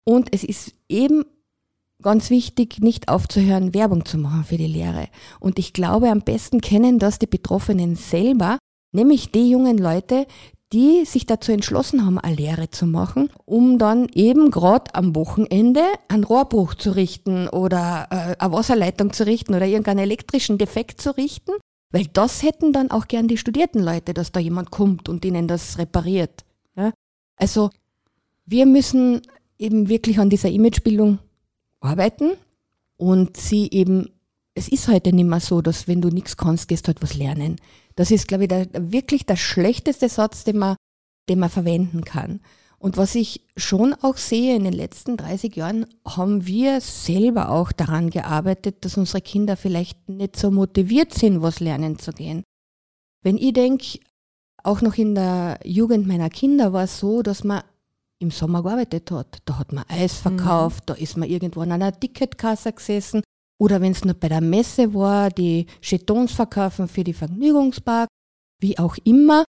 Und 0.05 0.33
es 0.33 0.43
ist 0.43 0.73
eben 0.89 1.23
ganz 2.01 2.29
wichtig, 2.29 2.79
nicht 2.79 3.07
aufzuhören, 3.07 3.73
Werbung 3.73 4.05
zu 4.05 4.17
machen 4.17 4.43
für 4.43 4.57
die 4.57 4.67
Lehre. 4.67 5.07
Und 5.39 5.57
ich 5.57 5.73
glaube, 5.73 6.09
am 6.09 6.21
besten 6.21 6.61
kennen 6.61 6.99
das 6.99 7.19
die 7.19 7.27
Betroffenen 7.27 7.95
selber, 7.95 8.57
nämlich 8.91 9.31
die 9.31 9.49
jungen 9.49 9.77
Leute, 9.77 10.27
die 10.73 11.05
sich 11.05 11.27
dazu 11.27 11.51
entschlossen 11.51 12.05
haben, 12.05 12.17
eine 12.17 12.35
Lehre 12.35 12.69
zu 12.69 12.87
machen, 12.87 13.29
um 13.45 13.77
dann 13.77 14.07
eben 14.13 14.49
gerade 14.49 14.93
am 14.95 15.15
Wochenende 15.15 15.83
einen 16.07 16.23
Rohrbruch 16.23 16.73
zu 16.73 16.95
richten 16.95 17.47
oder 17.47 18.07
äh, 18.09 18.35
eine 18.43 18.53
Wasserleitung 18.53 19.13
zu 19.13 19.25
richten 19.25 19.53
oder 19.53 19.67
irgendeinen 19.67 19.99
elektrischen 19.99 20.57
Defekt 20.57 20.99
zu 20.99 21.15
richten, 21.15 21.51
weil 21.91 22.07
das 22.11 22.41
hätten 22.41 22.73
dann 22.73 22.89
auch 22.89 23.07
gern 23.07 23.27
die 23.27 23.37
studierten 23.37 23.83
Leute, 23.83 24.15
dass 24.15 24.31
da 24.31 24.39
jemand 24.39 24.71
kommt 24.71 25.09
und 25.09 25.23
ihnen 25.25 25.47
das 25.47 25.77
repariert. 25.77 26.43
Ja? 26.75 26.91
Also 27.37 27.69
wir 28.45 28.65
müssen 28.65 29.21
eben 29.57 29.89
wirklich 29.89 30.19
an 30.19 30.29
dieser 30.29 30.49
Imagebildung 30.49 31.19
arbeiten 31.79 32.31
und 32.97 33.37
sie 33.37 33.69
eben, 33.71 34.09
es 34.55 34.67
ist 34.67 34.87
heute 34.87 35.13
nicht 35.13 35.27
mehr 35.27 35.39
so, 35.39 35.61
dass 35.61 35.87
wenn 35.87 36.01
du 36.01 36.09
nichts 36.09 36.37
kannst, 36.37 36.67
gehst 36.67 36.85
du 36.85 36.87
halt 36.87 37.01
was 37.01 37.15
lernen. 37.15 37.57
Das 37.95 38.11
ist, 38.11 38.27
glaube 38.27 38.43
ich, 38.43 38.49
der, 38.49 38.67
wirklich 38.73 39.25
der 39.25 39.35
schlechteste 39.35 40.09
Satz, 40.09 40.43
den 40.43 40.57
man, 40.57 40.75
den 41.29 41.39
man 41.39 41.49
verwenden 41.49 42.03
kann. 42.03 42.39
Und 42.83 42.97
was 42.97 43.15
ich 43.15 43.45
schon 43.55 43.93
auch 43.93 44.17
sehe, 44.17 44.57
in 44.57 44.65
den 44.65 44.73
letzten 44.73 45.15
30 45.15 45.55
Jahren 45.55 45.85
haben 46.05 46.45
wir 46.45 46.81
selber 46.81 47.49
auch 47.49 47.71
daran 47.71 48.09
gearbeitet, 48.09 48.83
dass 48.83 48.97
unsere 48.97 49.21
Kinder 49.21 49.55
vielleicht 49.55 50.09
nicht 50.09 50.35
so 50.35 50.51
motiviert 50.51 51.13
sind, 51.13 51.41
was 51.41 51.61
lernen 51.61 51.97
zu 51.97 52.11
gehen. 52.11 52.43
Wenn 53.21 53.37
ich 53.37 53.53
denke, 53.53 53.99
auch 54.63 54.81
noch 54.81 54.95
in 54.95 55.15
der 55.15 55.59
Jugend 55.63 56.07
meiner 56.07 56.29
Kinder 56.29 56.73
war 56.73 56.83
es 56.83 56.99
so, 56.99 57.21
dass 57.21 57.45
man 57.45 57.63
im 58.19 58.31
Sommer 58.31 58.63
gearbeitet 58.63 59.11
hat. 59.11 59.39
Da 59.45 59.59
hat 59.59 59.73
man 59.73 59.85
Eis 59.87 60.17
verkauft, 60.17 60.83
mhm. 60.83 60.85
da 60.87 60.93
ist 60.95 61.17
man 61.17 61.29
irgendwo 61.29 61.61
an 61.61 61.71
einer 61.71 61.97
Ticketkasse 61.97 62.73
gesessen, 62.73 63.21
oder 63.59 63.79
wenn 63.81 63.91
es 63.91 64.03
nur 64.03 64.13
bei 64.13 64.29
der 64.29 64.41
Messe 64.41 64.93
war, 64.93 65.29
die 65.29 65.67
Jetons 65.81 66.33
verkaufen 66.33 66.87
für 66.87 67.03
die 67.03 67.13
Vergnügungspark, 67.13 68.09
wie 68.59 68.77
auch 68.77 68.97
immer. 69.03 69.45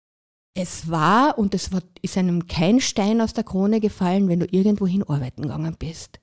Es 0.57 0.89
war 0.89 1.37
und 1.37 1.53
es 1.55 1.73
war, 1.73 1.81
ist 2.01 2.17
einem 2.17 2.47
kein 2.47 2.81
Stein 2.81 3.21
aus 3.21 3.35
der 3.35 3.43
Krone 3.43 3.81
gefallen, 3.81 4.29
wenn 4.29 4.41
du 4.41 4.47
irgendwohin 4.47 5.03
arbeiten 5.03 5.43
gegangen 5.43 5.75
bist. 5.77 6.21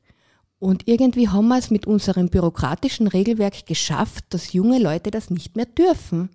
Und 0.57 0.87
irgendwie 0.87 1.27
haben 1.27 1.47
wir 1.49 1.57
es 1.57 1.71
mit 1.71 1.85
unserem 1.85 2.29
bürokratischen 2.29 3.07
Regelwerk 3.07 3.65
geschafft, 3.65 4.25
dass 4.29 4.53
junge 4.53 4.79
Leute 4.79 5.11
das 5.11 5.29
nicht 5.29 5.57
mehr 5.57 5.65
dürfen, 5.65 6.29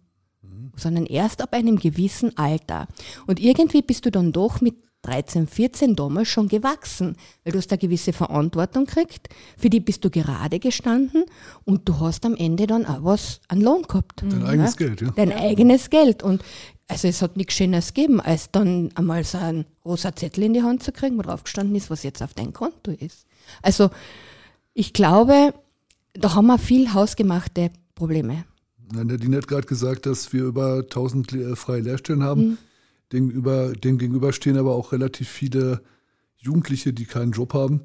mhm. 0.67 0.79
sondern 0.79 1.07
erst 1.07 1.43
ab 1.43 1.53
einem 1.53 1.79
gewissen 1.79 2.37
Alter. 2.37 2.87
Und 3.27 3.41
irgendwie 3.41 3.83
bist 3.83 4.07
du 4.07 4.11
dann 4.11 4.33
doch 4.33 4.61
mit 4.61 4.77
13, 5.03 5.47
14 5.47 5.95
damals 5.95 6.29
schon 6.29 6.49
gewachsen, 6.49 7.17
weil 7.45 7.53
du 7.53 7.59
hast 7.59 7.71
eine 7.71 7.79
gewisse 7.79 8.13
Verantwortung 8.13 8.87
gekriegt, 8.87 9.29
für 9.57 9.71
die 9.71 9.81
bist 9.81 10.05
du 10.05 10.11
gerade 10.11 10.59
gestanden 10.59 11.25
und 11.65 11.89
du 11.89 12.01
hast 12.01 12.27
am 12.27 12.35
Ende 12.35 12.67
dann 12.67 12.85
auch 12.87 13.05
was 13.05 13.41
an 13.49 13.61
Lohn 13.61 13.83
gehabt. 13.83 14.23
Dein 14.23 14.41
ja? 14.41 14.47
eigenes 14.47 14.77
Geld, 14.77 15.01
ja. 15.01 15.13
Dein 15.15 15.33
eigenes 15.33 15.91
Geld. 15.91 16.23
Und 16.25 16.43
also 16.89 17.09
es 17.09 17.23
hat 17.23 17.37
nichts 17.37 17.55
Schönes 17.55 17.95
gegeben, 17.95 18.21
als 18.21 18.51
dann 18.51 18.91
einmal 18.95 19.23
so 19.25 19.39
ein 19.39 19.65
rosa 19.85 20.15
Zettel 20.15 20.45
in 20.45 20.55
die 20.55 20.63
Hand 20.63 20.83
zu 20.83 20.93
kriegen, 20.93 21.19
wo 21.19 21.23
drauf 21.23 21.45
gestanden 21.45 21.77
ist, 21.77 21.91
was 21.91 22.03
jetzt 22.03 22.23
auf 22.23 22.35
dein 22.35 22.53
Konto 22.53 22.91
ist. 22.91 23.27
Also 23.63 23.91
ich 24.75 24.93
glaube, 24.93 25.55
da 26.15 26.35
haben 26.35 26.47
wir 26.47 26.59
viel 26.59 26.93
hausgemachte 26.93 27.71
Probleme. 27.95 28.45
Nadine 28.93 29.37
hat 29.37 29.49
gerade 29.49 29.67
gesagt, 29.67 30.07
dass 30.07 30.33
wir 30.33 30.45
über 30.45 30.79
1000 30.81 31.37
freie 31.55 31.81
Lehrstellen 31.81 32.23
haben. 32.23 32.43
Mhm. 32.43 32.59
Dem, 33.13 33.31
über, 33.31 33.73
dem 33.73 33.99
gegenüber 33.99 34.33
stehen 34.33 34.57
aber 34.57 34.75
auch 34.75 34.93
relativ 34.93 35.29
viele 35.29 35.81
Jugendliche, 36.37 36.93
die 36.93 37.05
keinen 37.05 37.33
Job 37.33 37.55
haben. 37.55 37.83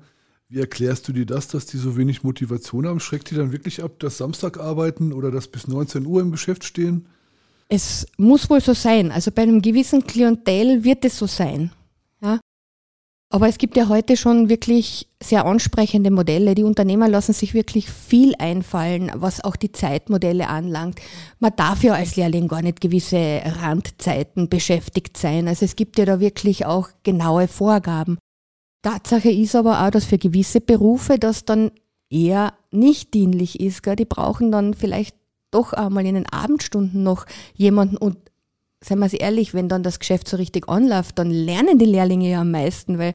Wie 0.49 0.59
erklärst 0.59 1.07
du 1.07 1.13
dir 1.13 1.25
das, 1.25 1.47
dass 1.47 1.65
die 1.65 1.77
so 1.77 1.95
wenig 1.95 2.23
Motivation 2.23 2.85
haben? 2.85 2.99
Schreckt 2.99 3.31
die 3.31 3.35
dann 3.35 3.51
wirklich 3.51 3.83
ab, 3.83 3.99
dass 3.99 4.17
Samstag 4.17 4.59
arbeiten 4.59 5.13
oder 5.13 5.31
dass 5.31 5.47
bis 5.47 5.67
19 5.67 6.05
Uhr 6.05 6.21
im 6.21 6.31
Geschäft 6.31 6.63
stehen? 6.63 7.07
Es 7.69 8.05
muss 8.17 8.49
wohl 8.49 8.59
so 8.59 8.73
sein. 8.73 9.11
Also 9.11 9.31
bei 9.31 9.43
einem 9.43 9.61
gewissen 9.61 10.05
Klientel 10.05 10.83
wird 10.83 11.05
es 11.05 11.17
so 11.17 11.25
sein. 11.25 11.71
Ja? 12.21 12.39
Aber 13.33 13.47
es 13.47 13.57
gibt 13.57 13.77
ja 13.77 13.87
heute 13.87 14.17
schon 14.17 14.49
wirklich 14.49 15.07
sehr 15.23 15.45
ansprechende 15.45 16.11
Modelle. 16.11 16.53
Die 16.53 16.65
Unternehmer 16.65 17.07
lassen 17.07 17.31
sich 17.31 17.53
wirklich 17.53 17.89
viel 17.89 18.35
einfallen, 18.39 19.09
was 19.15 19.41
auch 19.41 19.55
die 19.55 19.71
Zeitmodelle 19.71 20.49
anlangt. 20.49 20.99
Man 21.39 21.53
darf 21.55 21.81
ja 21.81 21.93
als 21.93 22.17
Lehrling 22.17 22.49
gar 22.49 22.61
nicht 22.61 22.81
gewisse 22.81 23.41
Randzeiten 23.61 24.49
beschäftigt 24.49 25.15
sein. 25.15 25.47
Also 25.47 25.63
es 25.63 25.77
gibt 25.77 25.97
ja 25.97 26.03
da 26.03 26.19
wirklich 26.19 26.65
auch 26.65 26.89
genaue 27.03 27.47
Vorgaben. 27.47 28.17
Tatsache 28.81 29.31
ist 29.31 29.55
aber 29.55 29.85
auch, 29.85 29.91
dass 29.91 30.03
für 30.03 30.17
gewisse 30.17 30.59
Berufe 30.59 31.17
das 31.17 31.45
dann 31.45 31.71
eher 32.09 32.53
nicht 32.69 33.13
dienlich 33.13 33.61
ist. 33.61 33.81
Gell? 33.81 33.95
Die 33.95 34.03
brauchen 34.03 34.51
dann 34.51 34.73
vielleicht 34.73 35.15
doch 35.51 35.71
einmal 35.71 36.05
in 36.05 36.15
den 36.15 36.27
Abendstunden 36.27 37.01
noch 37.03 37.25
jemanden 37.55 37.95
und 37.95 38.17
seien 38.83 38.99
wir 38.99 39.21
ehrlich, 39.21 39.53
wenn 39.53 39.69
dann 39.69 39.83
das 39.83 39.99
Geschäft 39.99 40.27
so 40.27 40.37
richtig 40.37 40.67
anläuft, 40.67 41.19
dann 41.19 41.29
lernen 41.29 41.77
die 41.77 41.85
Lehrlinge 41.85 42.29
ja 42.29 42.41
am 42.41 42.51
meisten, 42.51 42.97
weil 42.97 43.13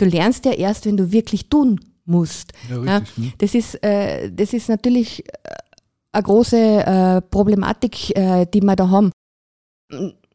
Du 0.00 0.06
lernst 0.06 0.46
ja 0.46 0.52
erst, 0.52 0.86
wenn 0.86 0.96
du 0.96 1.12
wirklich 1.12 1.50
tun 1.50 1.78
musst. 2.06 2.54
Ja, 2.70 2.76
richtig, 2.76 2.88
ja, 2.88 3.22
hm. 3.22 3.32
das, 3.36 3.54
ist, 3.54 3.84
äh, 3.84 4.32
das 4.32 4.54
ist 4.54 4.70
natürlich 4.70 5.26
äh, 5.28 5.32
eine 6.12 6.22
große 6.22 6.56
äh, 6.56 7.20
Problematik, 7.20 8.16
äh, 8.16 8.46
die 8.46 8.62
wir 8.62 8.76
da 8.76 8.88
haben. 8.88 9.12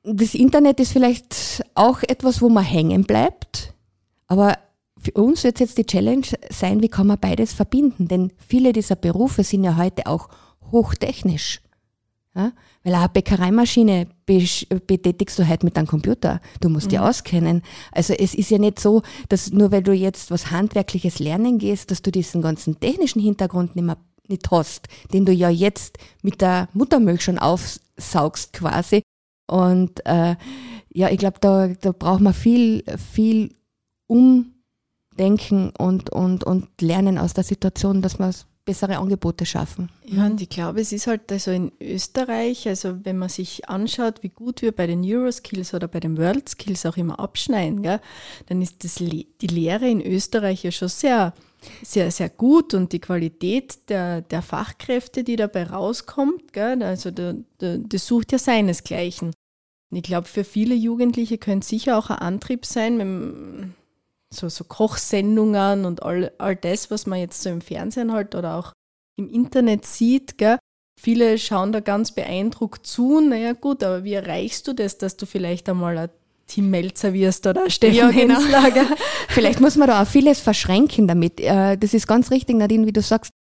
Das 0.03 0.35
Internet 0.35 0.79
ist 0.79 0.91
vielleicht 0.91 1.63
auch 1.73 2.03
etwas, 2.03 2.43
wo 2.43 2.49
man 2.49 2.63
hängen 2.63 3.05
bleibt, 3.05 3.73
aber 4.27 4.59
für 4.99 5.13
uns 5.13 5.43
wird 5.43 5.59
jetzt 5.59 5.79
die 5.79 5.85
Challenge 5.85 6.27
sein, 6.51 6.83
wie 6.83 6.87
kann 6.87 7.07
man 7.07 7.19
beides 7.19 7.53
verbinden? 7.53 8.07
Denn 8.07 8.33
viele 8.37 8.71
dieser 8.71 8.95
Berufe 8.95 9.43
sind 9.43 9.63
ja 9.63 9.77
heute 9.77 10.05
auch 10.05 10.29
hochtechnisch. 10.71 11.61
Ja? 12.35 12.51
Weil 12.85 12.93
eine 12.93 13.09
Bäckereimaschine 13.09 14.07
betätigst 14.25 15.39
du 15.39 15.47
halt 15.47 15.63
mit 15.63 15.75
einem 15.75 15.87
Computer. 15.87 16.39
Du 16.61 16.69
musst 16.69 16.85
mhm. 16.85 16.89
dich 16.91 16.99
auskennen. 16.99 17.63
Also 17.91 18.13
es 18.13 18.35
ist 18.35 18.51
ja 18.51 18.59
nicht 18.59 18.79
so, 18.79 19.01
dass 19.27 19.51
nur 19.51 19.71
weil 19.71 19.81
du 19.81 19.91
jetzt 19.91 20.29
was 20.29 20.51
Handwerkliches 20.51 21.17
lernen 21.17 21.57
gehst, 21.57 21.89
dass 21.89 22.03
du 22.03 22.11
diesen 22.11 22.43
ganzen 22.43 22.79
technischen 22.79 23.21
Hintergrund 23.21 23.75
nicht 23.75 23.85
mehr 23.85 23.97
nicht 24.27 24.49
hast, 24.51 24.87
den 25.13 25.25
du 25.25 25.31
ja 25.31 25.49
jetzt 25.49 25.97
mit 26.21 26.41
der 26.41 26.67
Muttermilch 26.73 27.23
schon 27.23 27.39
aufsaugst 27.39 28.53
quasi. 28.53 29.01
Und 29.47 30.05
äh, 30.05 30.35
ja, 30.93 31.09
ich 31.09 31.17
glaube, 31.17 31.39
da, 31.41 31.67
da 31.67 31.91
braucht 31.91 32.21
man 32.21 32.33
viel, 32.33 32.83
viel 33.13 33.55
Umdenken 34.07 35.71
und, 35.77 36.11
und, 36.11 36.43
und 36.43 36.69
Lernen 36.81 37.17
aus 37.17 37.33
der 37.33 37.43
Situation, 37.43 38.01
dass 38.01 38.19
man 38.19 38.29
es 38.29 38.47
bessere 38.65 38.97
Angebote 38.97 39.45
schaffen. 39.45 39.89
Ja, 40.03 40.25
und 40.25 40.41
ich 40.41 40.49
glaube, 40.49 40.81
es 40.81 40.91
ist 40.91 41.05
halt 41.07 41.31
also 41.31 41.51
in 41.51 41.71
Österreich, 41.79 42.67
also 42.67 43.05
wenn 43.05 43.17
man 43.17 43.29
sich 43.29 43.69
anschaut, 43.69 44.23
wie 44.23 44.29
gut 44.29 44.63
wir 44.63 44.71
bei 44.71 44.87
den 44.87 45.03
Euroskills 45.05 45.73
oder 45.73 45.87
bei 45.87 45.99
den 45.99 46.17
World 46.17 46.49
Skills 46.49 46.85
auch 46.85 46.97
immer 46.97 47.19
abschneiden, 47.19 47.83
gell, 47.83 48.01
dann 48.47 48.61
ist 48.61 48.83
das, 48.83 48.95
die 48.95 49.47
Lehre 49.47 49.87
in 49.87 50.01
Österreich 50.01 50.63
ja 50.63 50.71
schon 50.71 50.89
sehr, 50.89 51.33
sehr, 51.83 52.09
sehr 52.09 52.29
gut 52.29 52.73
und 52.73 52.91
die 52.91 52.99
Qualität 52.99 53.89
der, 53.89 54.21
der 54.21 54.41
Fachkräfte, 54.41 55.23
die 55.23 55.35
dabei 55.35 55.65
rauskommt, 55.67 56.51
gell, 56.51 56.81
also 56.81 57.11
das 57.11 58.07
sucht 58.07 58.31
ja 58.31 58.39
seinesgleichen. 58.39 59.27
Und 59.91 59.97
ich 59.97 60.03
glaube, 60.03 60.27
für 60.27 60.43
viele 60.43 60.73
Jugendliche 60.73 61.37
könnte 61.37 61.67
sicher 61.67 61.97
auch 61.97 62.09
ein 62.09 62.17
Antrieb 62.17 62.65
sein, 62.65 62.97
wenn 62.97 63.75
so, 64.33 64.49
so 64.49 64.63
Kochsendungen 64.63 65.85
und 65.85 66.03
all, 66.03 66.31
all 66.37 66.55
das, 66.55 66.91
was 66.91 67.05
man 67.05 67.19
jetzt 67.19 67.41
so 67.41 67.49
im 67.49 67.61
Fernsehen 67.61 68.11
halt 68.11 68.35
oder 68.35 68.55
auch 68.55 68.73
im 69.17 69.29
Internet 69.29 69.85
sieht, 69.85 70.37
gell? 70.37 70.57
Viele 70.99 71.37
schauen 71.37 71.71
da 71.71 71.81
ganz 71.81 72.13
beeindruckt 72.13 72.87
zu. 72.87 73.19
Naja, 73.19 73.53
gut, 73.53 73.83
aber 73.83 74.03
wie 74.03 74.13
erreichst 74.13 74.67
du 74.67 74.73
das, 74.73 74.97
dass 74.97 75.17
du 75.17 75.25
vielleicht 75.25 75.67
einmal 75.67 75.97
ein 75.97 76.09
Team 76.47 76.69
Melzer 76.69 77.13
wirst 77.13 77.45
oder 77.47 77.69
Steffen 77.69 77.95
ja, 77.95 78.11
genau. 78.11 78.39
Vielleicht 79.29 79.59
muss 79.59 79.75
man 79.75 79.87
da 79.87 80.03
auch 80.03 80.07
vieles 80.07 80.39
verschränken 80.39 81.07
damit. 81.07 81.41
Äh, 81.41 81.77
das 81.77 81.93
ist 81.93 82.07
ganz 82.07 82.31
richtig, 82.31 82.55
Nadine, 82.55 82.85
wie 82.85 82.93
du 82.93 83.01
sagst. 83.01 83.31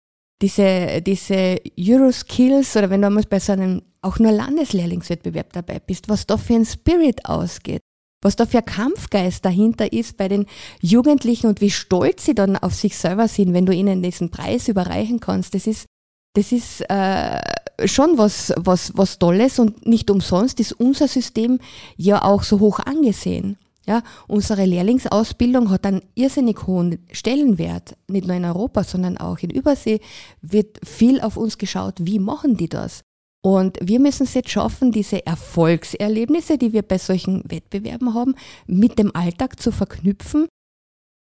Diese, 0.42 1.00
diese 1.00 1.60
Euroskills 1.78 2.76
oder 2.76 2.90
wenn 2.90 3.02
du 3.02 3.06
einmal 3.06 3.24
bei 3.28 3.38
so 3.38 3.52
einem 3.52 3.82
auch 4.02 4.18
nur 4.18 4.32
Landeslehrlingswettbewerb 4.32 5.52
dabei 5.52 5.78
bist, 5.78 6.08
was 6.08 6.26
da 6.26 6.36
für 6.36 6.54
ein 6.54 6.66
Spirit 6.66 7.24
ausgeht 7.26 7.82
was 8.24 8.36
da 8.36 8.46
für 8.46 8.62
Kampfgeist 8.62 9.44
dahinter 9.44 9.92
ist 9.92 10.16
bei 10.16 10.28
den 10.28 10.46
Jugendlichen 10.80 11.46
und 11.46 11.60
wie 11.60 11.70
stolz 11.70 12.24
sie 12.24 12.34
dann 12.34 12.56
auf 12.56 12.74
sich 12.74 12.96
selber 12.96 13.28
sind, 13.28 13.52
wenn 13.52 13.66
du 13.66 13.72
ihnen 13.72 14.02
diesen 14.02 14.30
Preis 14.30 14.66
überreichen 14.66 15.20
kannst. 15.20 15.54
Das 15.54 15.66
ist, 15.66 15.84
das 16.32 16.50
ist 16.50 16.80
äh, 16.88 17.38
schon 17.84 18.16
was, 18.16 18.52
was, 18.56 18.92
was 18.96 19.18
Tolles 19.18 19.58
und 19.58 19.86
nicht 19.86 20.10
umsonst 20.10 20.58
ist 20.58 20.72
unser 20.72 21.06
System 21.06 21.60
ja 21.96 22.24
auch 22.24 22.42
so 22.42 22.60
hoch 22.60 22.80
angesehen. 22.80 23.58
Ja, 23.86 24.02
unsere 24.26 24.64
Lehrlingsausbildung 24.64 25.68
hat 25.68 25.84
einen 25.84 26.00
irrsinnig 26.14 26.66
hohen 26.66 27.06
Stellenwert, 27.12 27.94
nicht 28.08 28.26
nur 28.26 28.34
in 28.34 28.46
Europa, 28.46 28.82
sondern 28.82 29.18
auch 29.18 29.40
in 29.40 29.50
Übersee 29.50 30.00
wird 30.40 30.80
viel 30.82 31.20
auf 31.20 31.36
uns 31.36 31.58
geschaut, 31.58 31.96
wie 31.98 32.18
machen 32.18 32.56
die 32.56 32.70
das? 32.70 33.02
Und 33.44 33.76
wir 33.82 34.00
müssen 34.00 34.22
es 34.22 34.32
jetzt 34.32 34.48
schaffen, 34.48 34.90
diese 34.90 35.26
Erfolgserlebnisse, 35.26 36.56
die 36.56 36.72
wir 36.72 36.80
bei 36.80 36.96
solchen 36.96 37.42
Wettbewerben 37.46 38.14
haben, 38.14 38.34
mit 38.66 38.98
dem 38.98 39.14
Alltag 39.14 39.60
zu 39.60 39.70
verknüpfen, 39.70 40.46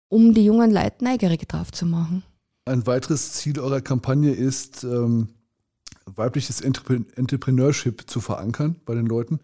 um 0.09 0.33
die 0.33 0.43
jungen 0.43 0.69
Leute 0.69 1.05
neugierig 1.05 1.47
drauf 1.47 1.71
zu 1.71 1.85
machen. 1.85 2.23
Ein 2.65 2.85
weiteres 2.85 3.31
Ziel 3.31 3.57
eurer 3.57 3.79
Kampagne 3.79 4.33
ist, 4.33 4.83
ähm, 4.83 5.29
weibliches 6.05 6.59
Entrepreneurship 6.59 8.09
zu 8.09 8.19
verankern 8.19 8.75
bei 8.83 8.95
den 8.95 9.05
Leuten. 9.05 9.39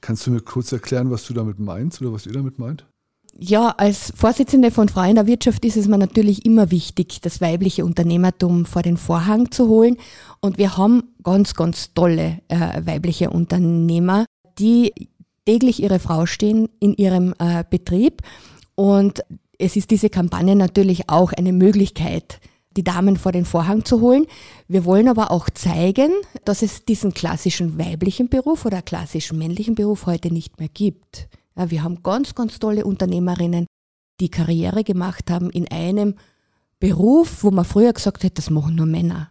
Kannst 0.00 0.24
du 0.24 0.30
mir 0.30 0.40
kurz 0.40 0.70
erklären, 0.70 1.10
was 1.10 1.26
du 1.26 1.34
damit 1.34 1.58
meinst 1.58 2.00
oder 2.00 2.12
was 2.12 2.26
ihr 2.26 2.32
damit 2.32 2.60
meint? 2.60 2.86
Ja, 3.38 3.68
als 3.76 4.12
Vorsitzende 4.16 4.70
von 4.70 4.88
Frauen 4.88 5.10
in 5.10 5.14
der 5.14 5.26
Wirtschaft 5.26 5.64
ist 5.64 5.76
es 5.76 5.88
mir 5.88 5.98
natürlich 5.98 6.44
immer 6.44 6.70
wichtig, 6.70 7.20
das 7.20 7.40
weibliche 7.40 7.84
Unternehmertum 7.84 8.66
vor 8.66 8.82
den 8.82 8.96
Vorhang 8.96 9.50
zu 9.50 9.68
holen. 9.68 9.96
Und 10.40 10.58
wir 10.58 10.76
haben 10.76 11.14
ganz, 11.22 11.54
ganz 11.54 11.94
tolle 11.94 12.40
äh, 12.48 12.84
weibliche 12.84 13.30
Unternehmer, 13.30 14.26
die 14.58 14.92
täglich 15.46 15.82
ihre 15.82 15.98
Frau 15.98 16.26
stehen 16.26 16.68
in 16.80 16.94
ihrem 16.94 17.34
äh, 17.38 17.64
Betrieb. 17.68 18.22
Und 18.74 19.22
es 19.58 19.76
ist 19.76 19.90
diese 19.90 20.10
Kampagne 20.10 20.56
natürlich 20.56 21.08
auch 21.08 21.32
eine 21.32 21.52
Möglichkeit, 21.52 22.40
die 22.76 22.84
Damen 22.84 23.16
vor 23.16 23.32
den 23.32 23.44
Vorhang 23.44 23.84
zu 23.84 24.00
holen. 24.00 24.26
Wir 24.68 24.84
wollen 24.84 25.08
aber 25.08 25.30
auch 25.30 25.50
zeigen, 25.50 26.12
dass 26.44 26.62
es 26.62 26.84
diesen 26.84 27.14
klassischen 27.14 27.78
weiblichen 27.78 28.28
Beruf 28.28 28.64
oder 28.64 28.80
klassischen 28.80 29.38
männlichen 29.38 29.74
Beruf 29.74 30.06
heute 30.06 30.32
nicht 30.32 30.58
mehr 30.58 30.68
gibt. 30.72 31.28
Ja, 31.60 31.70
wir 31.70 31.82
haben 31.82 32.02
ganz, 32.02 32.34
ganz 32.34 32.58
tolle 32.58 32.86
Unternehmerinnen, 32.86 33.66
die 34.18 34.30
Karriere 34.30 34.82
gemacht 34.82 35.30
haben 35.30 35.50
in 35.50 35.70
einem 35.70 36.14
Beruf, 36.78 37.44
wo 37.44 37.50
man 37.50 37.66
früher 37.66 37.92
gesagt 37.92 38.22
hätte, 38.22 38.36
das 38.36 38.48
machen 38.48 38.76
nur 38.76 38.86
Männer. 38.86 39.28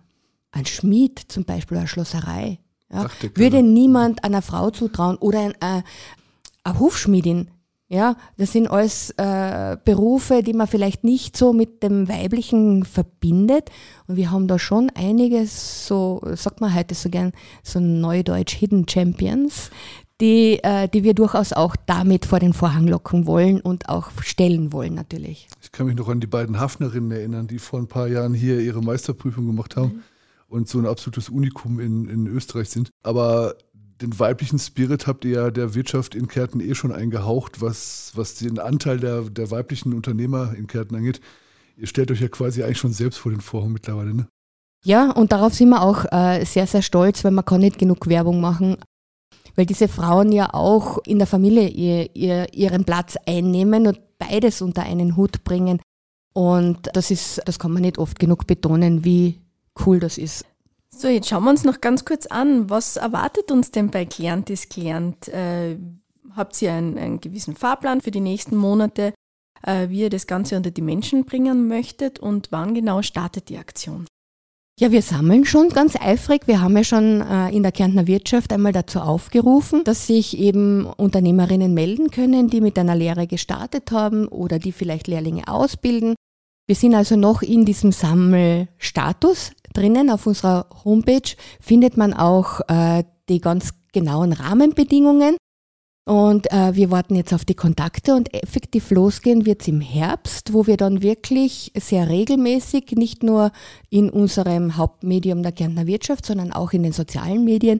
Ein 0.51 0.67
Schmied 0.67 1.19
zum 1.27 1.43
Beispiel, 1.43 1.77
eine 1.79 1.87
Schlosserei. 1.87 2.59
Ja, 2.93 3.07
würde 3.33 3.63
niemand 3.63 4.23
einer 4.23 4.43
Frau 4.43 4.69
zutrauen 4.69 5.17
oder 5.17 5.39
ein, 5.39 5.53
äh, 5.53 5.81
eine 6.63 6.79
Hufschmiedin. 6.79 7.49
Ja, 7.87 8.15
das 8.37 8.51
sind 8.51 8.69
alles 8.69 9.09
äh, 9.17 9.77
Berufe, 9.83 10.43
die 10.43 10.53
man 10.53 10.67
vielleicht 10.67 11.03
nicht 11.03 11.35
so 11.35 11.51
mit 11.51 11.81
dem 11.81 12.07
Weiblichen 12.07 12.85
verbindet. 12.85 13.71
Und 14.05 14.17
wir 14.17 14.29
haben 14.29 14.47
da 14.47 14.59
schon 14.59 14.91
einiges, 14.91 15.87
so 15.87 16.21
sagt 16.35 16.61
man 16.61 16.75
heute 16.75 16.93
so 16.93 17.09
gern, 17.09 17.31
so 17.63 17.79
neudeutsch 17.79 18.53
Hidden 18.53 18.87
Champions, 18.87 19.71
die, 20.21 20.59
äh, 20.63 20.87
die 20.89 21.03
wir 21.03 21.13
durchaus 21.13 21.53
auch 21.53 21.75
damit 21.85 22.25
vor 22.25 22.39
den 22.39 22.53
Vorhang 22.53 22.87
locken 22.87 23.25
wollen 23.25 23.61
und 23.61 23.87
auch 23.89 24.11
stellen 24.21 24.73
wollen 24.73 24.93
natürlich. 24.93 25.47
Ich 25.61 25.71
kann 25.71 25.85
mich 25.85 25.95
noch 25.95 26.09
an 26.09 26.19
die 26.19 26.27
beiden 26.27 26.59
Hafnerinnen 26.59 27.11
erinnern, 27.11 27.47
die 27.47 27.59
vor 27.59 27.79
ein 27.79 27.87
paar 27.87 28.07
Jahren 28.07 28.33
hier 28.33 28.59
ihre 28.59 28.81
Meisterprüfung 28.81 29.45
gemacht 29.45 29.75
haben 29.75 29.93
mhm. 29.93 30.03
und 30.47 30.67
so 30.67 30.79
ein 30.79 30.85
absolutes 30.85 31.29
Unikum 31.29 31.79
in, 31.79 32.09
in 32.09 32.27
Österreich 32.27 32.69
sind. 32.69 32.89
Aber 33.03 33.55
den 34.01 34.17
weiblichen 34.19 34.59
Spirit 34.59 35.07
habt 35.07 35.25
ihr 35.25 35.31
ja 35.31 35.51
der 35.51 35.73
Wirtschaft 35.75 36.15
in 36.15 36.27
Kärnten 36.27 36.59
eh 36.59 36.75
schon 36.75 36.91
eingehaucht, 36.91 37.61
was, 37.61 38.11
was 38.15 38.35
den 38.35 38.59
Anteil 38.59 38.99
der, 38.99 39.21
der 39.23 39.51
weiblichen 39.51 39.93
Unternehmer 39.93 40.53
in 40.55 40.67
Kärnten 40.67 40.95
angeht. 40.95 41.21
Ihr 41.77 41.87
stellt 41.87 42.11
euch 42.11 42.21
ja 42.21 42.27
quasi 42.27 42.63
eigentlich 42.63 42.77
schon 42.77 42.93
selbst 42.93 43.19
vor 43.19 43.31
den 43.31 43.41
Vorhang 43.41 43.71
mittlerweile, 43.71 44.13
ne? 44.13 44.27
Ja, 44.85 45.11
und 45.11 45.33
darauf 45.33 45.53
sind 45.53 45.69
wir 45.69 45.81
auch 45.81 46.05
äh, 46.09 46.45
sehr, 46.45 46.65
sehr 46.65 46.81
stolz, 46.81 47.25
weil 47.25 47.31
man 47.31 47.43
kann 47.43 47.59
nicht 47.59 47.77
genug 47.77 48.07
Werbung 48.07 48.39
machen 48.39 48.77
weil 49.55 49.65
diese 49.65 49.87
Frauen 49.87 50.31
ja 50.31 50.53
auch 50.53 50.99
in 51.05 51.17
der 51.17 51.27
Familie 51.27 51.67
ihr, 51.67 52.15
ihr, 52.15 52.53
ihren 52.53 52.85
Platz 52.85 53.17
einnehmen 53.25 53.87
und 53.87 53.99
beides 54.17 54.61
unter 54.61 54.83
einen 54.83 55.15
Hut 55.15 55.43
bringen. 55.43 55.81
Und 56.33 56.89
das 56.93 57.11
ist, 57.11 57.41
das 57.45 57.59
kann 57.59 57.71
man 57.71 57.81
nicht 57.81 57.97
oft 57.97 58.19
genug 58.19 58.47
betonen, 58.47 59.03
wie 59.03 59.39
cool 59.85 59.99
das 59.99 60.17
ist. 60.17 60.45
So, 60.89 61.07
jetzt 61.07 61.29
schauen 61.29 61.43
wir 61.43 61.49
uns 61.49 61.63
noch 61.63 61.81
ganz 61.81 62.03
kurz 62.03 62.25
an, 62.25 62.69
was 62.69 62.97
erwartet 62.97 63.51
uns 63.51 63.71
denn 63.71 63.89
bei 63.89 64.05
Gelernt 64.05 64.49
ist 64.49 64.73
gelernt? 64.73 65.27
Äh, 65.29 65.77
habt 66.35 66.61
ihr 66.61 66.73
einen, 66.73 66.97
einen, 66.97 67.21
gewissen 67.21 67.55
Fahrplan 67.55 68.01
für 68.01 68.11
die 68.11 68.19
nächsten 68.19 68.55
Monate, 68.55 69.13
äh, 69.63 69.89
wie 69.89 70.01
ihr 70.01 70.09
das 70.09 70.27
Ganze 70.27 70.57
unter 70.57 70.71
die 70.71 70.81
Menschen 70.81 71.25
bringen 71.25 71.67
möchtet 71.67 72.19
und 72.19 72.51
wann 72.51 72.73
genau 72.73 73.01
startet 73.01 73.49
die 73.49 73.57
Aktion? 73.57 74.07
Ja, 74.79 74.93
wir 74.93 75.01
sammeln 75.01 75.43
schon 75.43 75.67
ganz 75.67 75.97
eifrig. 75.97 76.47
Wir 76.47 76.61
haben 76.61 76.77
ja 76.77 76.85
schon 76.85 77.19
äh, 77.19 77.49
in 77.49 77.63
der 77.63 77.73
Kärntner 77.73 78.07
Wirtschaft 78.07 78.53
einmal 78.53 78.71
dazu 78.71 79.01
aufgerufen, 79.01 79.83
dass 79.83 80.07
sich 80.07 80.37
eben 80.37 80.85
Unternehmerinnen 80.85 81.73
melden 81.73 82.11
können, 82.11 82.49
die 82.49 82.61
mit 82.61 82.79
einer 82.79 82.95
Lehre 82.95 83.27
gestartet 83.27 83.91
haben 83.91 84.29
oder 84.29 84.57
die 84.57 84.71
vielleicht 84.71 85.07
Lehrlinge 85.07 85.49
ausbilden. 85.49 86.15
Wir 86.65 86.77
sind 86.77 86.95
also 86.95 87.17
noch 87.17 87.41
in 87.41 87.65
diesem 87.65 87.91
Sammelstatus 87.91 89.51
drinnen. 89.73 90.09
Auf 90.09 90.25
unserer 90.25 90.67
Homepage 90.85 91.35
findet 91.59 91.97
man 91.97 92.13
auch 92.13 92.61
äh, 92.69 93.03
die 93.27 93.41
ganz 93.41 93.71
genauen 93.91 94.31
Rahmenbedingungen. 94.31 95.35
Und 96.09 96.51
äh, 96.51 96.75
wir 96.75 96.89
warten 96.89 97.13
jetzt 97.13 97.35
auf 97.35 97.45
die 97.45 97.53
Kontakte 97.53 98.15
und 98.15 98.33
effektiv 98.33 98.89
losgehen 98.89 99.45
wird 99.45 99.61
es 99.61 99.67
im 99.67 99.79
Herbst, 99.79 100.53
wo 100.53 100.65
wir 100.65 100.75
dann 100.75 101.03
wirklich 101.03 101.71
sehr 101.75 102.09
regelmäßig, 102.09 102.93
nicht 102.93 103.21
nur 103.21 103.51
in 103.91 104.09
unserem 104.09 104.75
Hauptmedium 104.75 105.43
der 105.43 105.51
Kärntner 105.51 105.85
Wirtschaft, 105.85 106.25
sondern 106.25 106.51
auch 106.51 106.73
in 106.73 106.81
den 106.81 106.93
sozialen 106.93 107.45
Medien, 107.45 107.77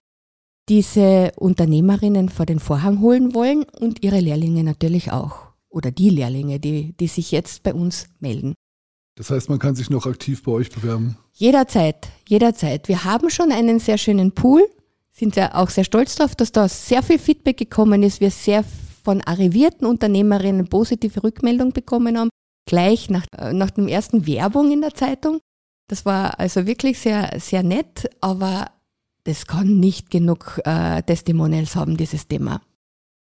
diese 0.70 1.32
Unternehmerinnen 1.38 2.30
vor 2.30 2.46
den 2.46 2.60
Vorhang 2.60 3.02
holen 3.02 3.34
wollen 3.34 3.63
und 3.63 4.04
ihre 4.04 4.20
Lehrlinge 4.20 4.63
natürlich 4.63 5.12
auch. 5.12 5.48
Oder 5.68 5.89
die 5.89 6.12
Lehrlinge, 6.12 6.60
die, 6.60 6.94
die 7.00 7.08
sich 7.08 7.32
jetzt 7.32 7.63
bei 7.63 7.74
uns 7.74 8.10
melden. 8.20 8.54
Das 9.15 9.32
heißt, 9.32 9.50
man 9.50 9.58
kann 9.58 9.74
sich 9.74 9.89
noch 9.89 10.06
aktiv 10.06 10.44
bei 10.44 10.52
euch 10.52 10.70
bewerben? 10.70 11.18
Jederzeit, 11.34 12.10
jederzeit. 12.28 12.89
Wir 12.89 13.06
haben 13.06 13.32
schon 13.32 13.52
einen 13.52 13.80
sehr 13.80 13.98
schönen 13.98 14.34
Pool 14.34 14.70
sind 15.19 15.36
ja 15.36 15.53
auch 15.53 15.69
sehr 15.69 15.84
stolz 15.84 16.15
darauf, 16.15 16.36
dass 16.36 16.51
da 16.51 16.67
sehr 16.67 17.03
viel 17.03 17.19
Feedback 17.19 17.58
gekommen 17.58 18.03
ist. 18.03 18.21
Wir 18.21 18.32
sehr 18.32 18.63
von 19.03 19.21
arrivierten 19.21 19.86
Unternehmerinnen 19.86 20.67
positive 20.67 21.23
Rückmeldung 21.23 21.73
bekommen 21.73 22.17
haben, 22.17 22.29
gleich 22.67 23.10
nach, 23.10 23.25
äh, 23.38 23.53
nach 23.53 23.69
dem 23.71 23.88
ersten 23.88 24.25
Werbung 24.25 24.71
in 24.71 24.82
der 24.82 24.93
Zeitung. 24.93 25.39
Das 25.89 26.05
war 26.05 26.39
also 26.39 26.65
wirklich 26.65 26.99
sehr, 26.99 27.32
sehr 27.39 27.63
nett, 27.63 28.10
aber 28.21 28.71
das 29.23 29.45
kann 29.45 29.79
nicht 29.79 30.10
genug 30.10 30.62
äh, 30.63 31.01
Testimonials 31.03 31.75
haben, 31.75 31.97
dieses 31.97 32.27
Thema. 32.27 32.62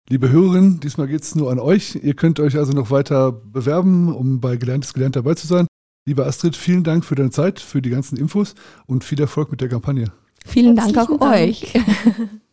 Liebe 0.09 0.29
Hörerinnen, 0.29 0.79
diesmal 0.79 1.07
geht 1.07 1.21
es 1.21 1.35
nur 1.35 1.51
an 1.51 1.59
euch. 1.59 1.95
Ihr 1.95 2.15
könnt 2.15 2.39
euch 2.39 2.57
also 2.57 2.73
noch 2.73 2.91
weiter 2.91 3.31
bewerben, 3.31 4.13
um 4.13 4.39
bei 4.39 4.57
Gelerntes 4.57 4.93
Gelernt 4.93 5.15
dabei 5.15 5.35
zu 5.35 5.47
sein. 5.47 5.67
Liebe 6.05 6.25
Astrid, 6.25 6.55
vielen 6.55 6.83
Dank 6.83 7.05
für 7.05 7.15
deine 7.15 7.29
Zeit, 7.29 7.59
für 7.59 7.81
die 7.81 7.89
ganzen 7.89 8.17
Infos 8.17 8.55
und 8.87 9.03
viel 9.03 9.19
Erfolg 9.19 9.51
mit 9.51 9.61
der 9.61 9.69
Kampagne. 9.69 10.11
Vielen 10.45 10.75
Dank 10.75 10.97
auch 10.97 11.09
Dank. 11.09 11.21
euch. 11.21 11.73